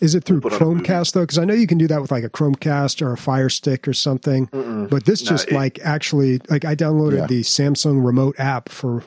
[0.00, 0.80] Is it through Put on a movie.
[0.84, 1.20] Chromecast though?
[1.22, 3.86] Because I know you can do that with like a Chromecast or a Fire Stick
[3.86, 4.48] or something.
[4.90, 7.26] But this No, just it- like actually like I downloaded Yeah.
[7.26, 9.02] the Samsung remote app for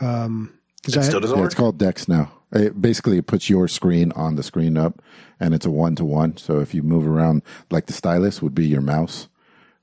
[0.00, 0.52] um
[0.82, 1.52] because it I still doesn't Yeah, work.
[1.52, 2.32] it's called Dex now.
[2.52, 5.00] It basically it puts your screen on the screen up,
[5.38, 6.36] and it's a one to one.
[6.36, 9.28] So if you move around, like the stylus would be your mouse.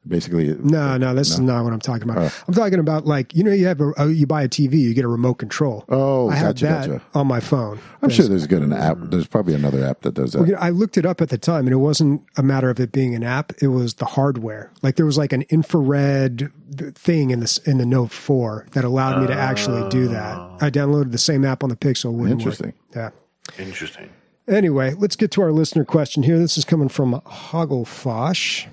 [0.08, 2.34] Basically, No, no, this is not what I'm talking about.
[2.48, 4.94] I'm talking about like you know you have a, uh, you buy a TV, you
[4.94, 5.86] get a remote control.
[5.90, 7.06] Oh, I had gotcha, that gotcha.
[7.14, 7.80] on my phone.
[8.02, 8.98] I'm sure there's good an app.
[9.00, 10.48] There's probably another app that does that.
[10.48, 12.80] You know, I looked it up at the time, and it wasn't a matter of
[12.80, 13.52] it being an app.
[13.62, 14.72] It was the hardware.
[14.82, 16.52] Like there was like an infrared
[16.96, 20.38] thing in this in the Note Four that allowed me to actually do that.
[20.62, 22.14] I downloaded the same app on the Pixel.
[22.14, 22.60] Wouldn't work.
[22.60, 22.74] Interesting.
[22.96, 23.10] Yeah.
[23.58, 24.10] Interesting.
[24.48, 26.40] Anyway, let's get to our listener question here.
[26.40, 28.68] This is coming from Hogglefosh.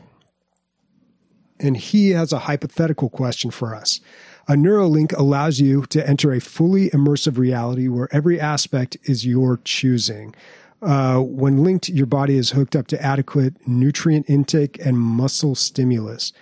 [1.65, 4.01] And he has a hypothetical question for us.
[4.47, 9.59] A Neuralink allows you to enter a fully immersive reality where every aspect is your
[9.65, 10.35] choosing.
[10.83, 16.35] Uh, when linked, your body is hooked up to adequate nutrient intake and muscle stimulus.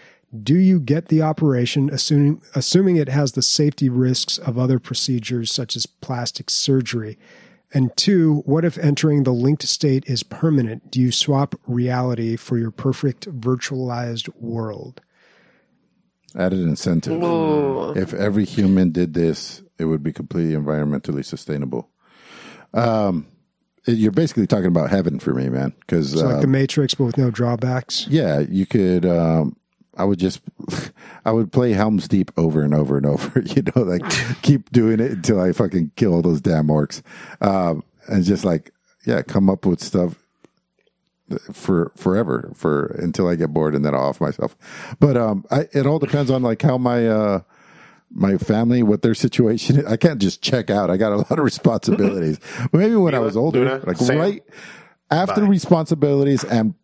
[0.43, 5.53] Do you get the operation, assuming, assuming it has the safety risks of other procedures
[5.53, 7.17] such as plastic surgery?
[7.73, 10.91] And two, what if entering the linked state is permanent?
[10.91, 15.01] Do you swap reality for your perfect virtualized world?
[16.37, 17.21] Added incentive.
[17.97, 21.89] If every human did this, it would be completely environmentally sustainable.
[22.75, 23.27] Um,
[23.87, 25.75] you're basically talking about heaven for me, man.
[25.81, 28.07] Because It's like the Matrix, but with no drawbacks.
[28.09, 29.05] yeah, you could.
[29.05, 29.57] Um,
[29.97, 30.41] I would just,
[31.25, 33.41] I would play Helm's Deep over and over and over.
[33.45, 34.03] You know, like
[34.43, 37.03] keep doing it until I fucking kill all those damn orcs,
[37.41, 38.73] um, and just like
[39.05, 40.17] yeah, come up with stuff
[41.53, 44.57] for forever for until I get bored and then I'll off myself.
[45.01, 47.41] But um, I, it all depends on like how my uh
[48.15, 49.87] my family, what their situation is.
[49.87, 50.91] I can't just check out.
[50.91, 52.39] I got a lot of responsibilities.
[52.73, 54.19] Maybe when I was older, Luna, like Sam.
[54.19, 54.43] right
[55.11, 55.49] after Bye.
[55.49, 56.75] responsibilities and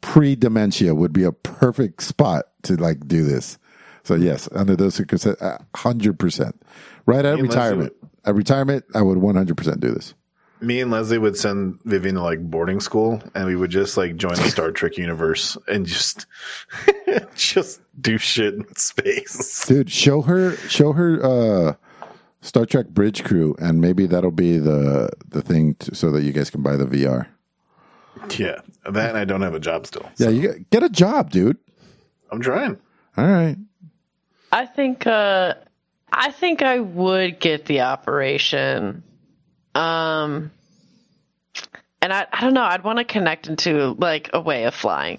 [0.00, 3.58] pre dementia would be a perfect spot to like do this.
[4.04, 5.42] So yes, under those circumstances,
[5.74, 6.62] hundred percent.
[7.06, 7.92] Right at Me and Leslie retirement,
[8.24, 10.14] at retirement, I would one hundred percent do this.
[10.60, 14.16] Me and Leslie would send Vivian to like boarding school, and we would just like
[14.16, 16.26] join the Star Trek universe and just
[17.34, 19.66] just do shit in space.
[19.66, 21.74] Dude, show her, show her, uh,
[22.40, 26.32] Star Trek Bridge Crew, and maybe that'll be the the thing to, so that you
[26.32, 27.26] guys can buy the VR.
[28.38, 30.08] Yeah, that and I don't have a job still.
[30.16, 31.58] Yeah, you get, get a job, dude.
[32.30, 32.78] I'm trying.
[33.16, 33.56] All right.
[34.52, 35.54] I think uh
[36.12, 39.02] I think I would get the operation.
[39.76, 40.50] Um
[42.02, 45.18] and I I don't know, I'd want to connect into like a way of flying.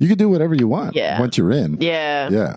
[0.00, 0.94] You can do whatever you want.
[0.94, 1.18] Yeah.
[1.20, 1.80] Once you're in.
[1.80, 2.28] Yeah.
[2.30, 2.56] Yeah.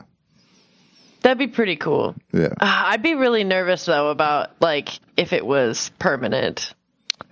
[1.21, 2.15] That'd be pretty cool.
[2.33, 2.47] Yeah.
[2.59, 6.73] Uh, I'd be really nervous though about like if it was permanent.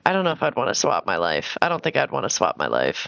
[0.06, 1.58] I don't know if I'd want to swap my life.
[1.62, 3.08] I don't think I'd want to swap my life.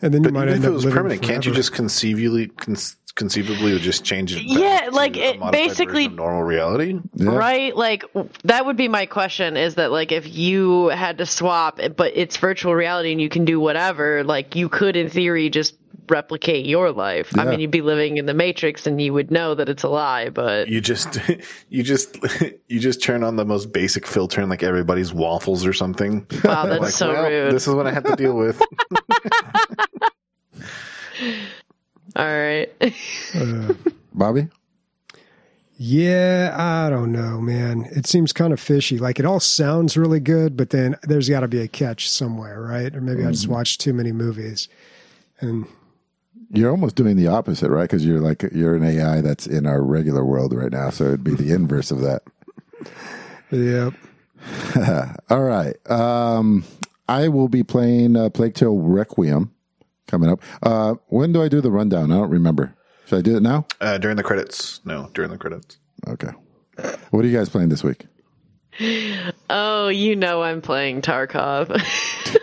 [0.00, 1.52] And then you But might even end if it up was living permanent, can't you
[1.52, 2.76] just conceivably con-
[3.14, 4.36] conceivably would just change it?
[4.46, 6.98] back Yeah, like, a it modified basically- of normal reality.
[7.14, 7.30] Yeah.
[7.30, 7.76] Right?
[7.76, 8.04] Like
[8.44, 12.12] that would be my question is that like if you had to swap eh, but
[12.16, 15.76] it's virtual reality and you can do whatever, like you could in theory just
[16.08, 17.30] replicate your life.
[17.38, 19.88] I mean, you'd be living in the matrix and you would know that it's a
[19.88, 21.18] lie, but You just
[21.70, 22.18] you just
[22.68, 26.26] you just turn on the most basic filter in like everybody's waffles or something.
[26.44, 27.52] wow, that's like, so well, rude.
[27.54, 28.60] this is what I have to deal with.
[32.16, 32.68] All right.
[34.14, 34.48] Bobby?
[35.76, 37.88] Yeah, I don't know, man.
[37.90, 38.98] It seems kind of fishy.
[38.98, 42.60] Like it all sounds really good, but then there's got to be a catch somewhere,
[42.60, 42.94] right?
[42.94, 44.68] Or maybe I just watched too many movies.
[45.40, 45.66] And
[46.52, 47.82] You're almost doing the opposite, right?
[47.82, 51.24] Because you're like you're an AI that's in our regular world right now, so it'd
[51.24, 52.22] be the inverse of that.
[53.50, 53.94] Yep.
[55.30, 55.90] All right.
[55.90, 56.64] Um,
[57.08, 59.52] I will be playing uh, Plague Tale Requiem
[60.12, 60.40] coming up.
[60.62, 62.12] Uh, when do I do the rundown?
[62.12, 62.74] I don't remember.
[63.06, 63.66] Should I do it now?
[63.80, 65.78] Uh, during the credits, no, during the credits.
[66.06, 66.30] Okay.
[67.10, 68.06] What are you guys playing this week?
[69.50, 71.70] oh, you know I'm playing Tarkov.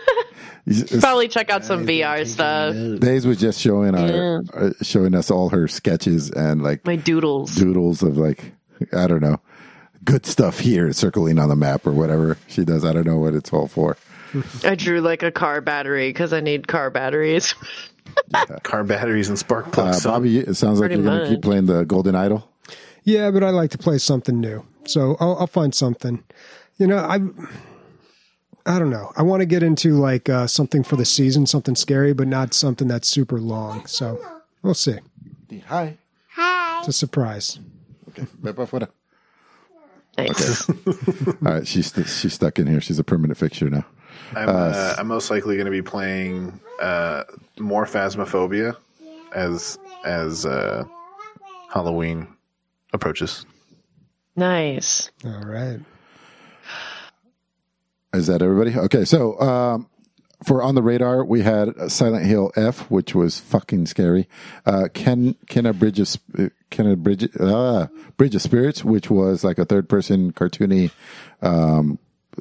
[0.66, 3.00] It's- Probably check out some VR stuff.
[3.00, 7.56] Days was just showing our uh, showing us all her sketches and like My doodles.
[7.56, 8.52] doodles of like
[8.92, 9.40] I don't know
[10.04, 12.84] good stuff here circling on the map or whatever she does.
[12.84, 13.96] I don't know what it's all for.
[14.64, 17.54] I drew like a car battery because I need car batteries.
[18.64, 20.02] Car batteries and spark Uh, plugs.
[20.02, 20.12] son.
[20.12, 22.50] Bobby, it sounds like you're going to keep playing the Golden Idol.
[23.04, 26.24] yeah, but I like to play something new, so I'll, I'll find something.
[26.76, 27.20] You know, I,
[28.66, 29.12] I don't know.
[29.16, 32.52] I want to get into like uh, something for the season, something scary, but not
[32.52, 33.86] something that's super long.
[33.86, 34.20] So
[34.62, 34.98] we'll see.
[35.66, 35.96] Hi.
[36.32, 36.78] Hi.
[36.80, 37.60] It's a surprise.
[38.08, 38.26] Okay.
[38.40, 38.88] Ve pa afuera.
[40.16, 40.68] Thanks.
[40.68, 40.74] All
[41.42, 42.80] right, she's st- she's stuck in here.
[42.80, 43.86] She's a permanent fixture now.
[44.34, 47.24] I'm, uh, I'm most likely going to be playing uh,
[47.58, 48.76] more Phasmophobia
[49.34, 50.84] as as uh,
[51.72, 52.28] Halloween
[52.92, 53.44] approaches.
[54.36, 55.10] Nice.
[55.24, 55.80] All right.
[58.12, 58.76] Is that everybody?
[58.76, 59.88] Okay, so um,
[60.42, 64.28] for on the radar, we had Silent Hill F, which was fucking scary.
[64.66, 67.86] Uh, Ken Kena Bridge of Sp- Kena Bridge uh,
[68.16, 70.90] Bridge of Spirits, which was like a third person cartoony
[71.42, 71.98] um,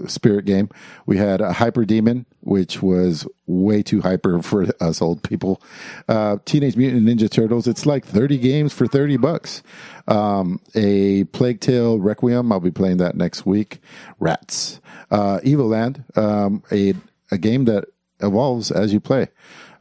[0.07, 0.69] spirit game.
[1.05, 5.61] We had a Hyper Demon, which was way too hyper for us old people.
[6.07, 7.67] Uh, Teenage Mutant Ninja Turtles.
[7.67, 9.63] It's like thirty games for thirty bucks.
[10.07, 12.51] Um, a Plague Tale Requiem.
[12.51, 13.79] I'll be playing that next week.
[14.19, 14.79] Rats.
[15.11, 16.17] Uh, Evoland.
[16.17, 16.93] Um, a
[17.31, 17.85] a game that
[18.21, 19.27] evolves as you play.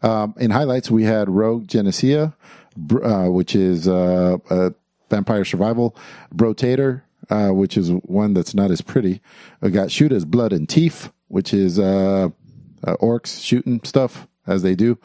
[0.02, 2.34] Um, in highlights, we had Rogue Genesia,
[3.02, 4.38] uh, which is uh,
[5.10, 5.96] vampire survival.
[6.34, 9.20] Brotator, uh, which is one that's not as pretty.
[9.60, 12.28] We got Shootas Blood and Teeth, which is uh,
[12.84, 14.98] uh, orcs shooting stuff as they do.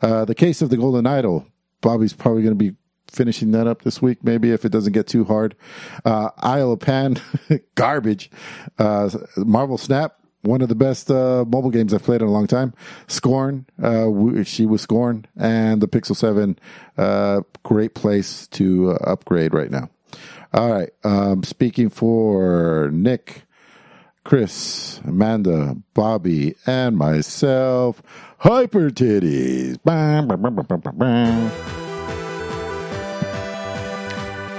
[0.00, 1.46] Uh, the Case of the Golden Idol.
[1.80, 2.76] Bobby's probably going to be
[3.10, 5.54] finishing that up this week, maybe if it doesn't get too hard.
[6.04, 7.20] Uh, Isle of Pan,
[7.74, 8.30] garbage.
[8.78, 12.46] Uh, Marvel Snap, one of the best uh, mobile games I've played in a long
[12.46, 12.74] time.
[13.06, 16.58] Scorn, uh, she was Scorn, and the Pixel 7,
[16.96, 19.90] uh, great place to upgrade right now.
[20.54, 20.90] All right.
[21.02, 23.42] Um, speaking for Nick,
[24.24, 28.00] Chris, Amanda, Bobby, and myself,
[28.38, 29.82] Hyper Titties.
[29.82, 31.50] Bam, bam, bam, bam, bam, bam, bam.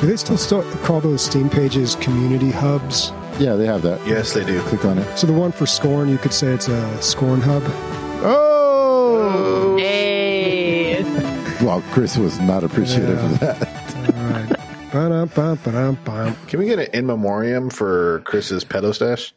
[0.01, 3.13] Do they still, still call those Steam pages community hubs?
[3.39, 4.05] Yeah, they have that.
[4.05, 4.59] Yes, they do.
[4.63, 5.17] Click on it.
[5.17, 7.63] So the one for Scorn, you could say it's a Scorn hub.
[8.21, 9.77] Oh!
[9.77, 11.03] Hey.
[11.63, 13.84] Well, Chris was not appreciative of that.
[16.47, 19.33] Can we get an in memoriam for Chris's pedo stash?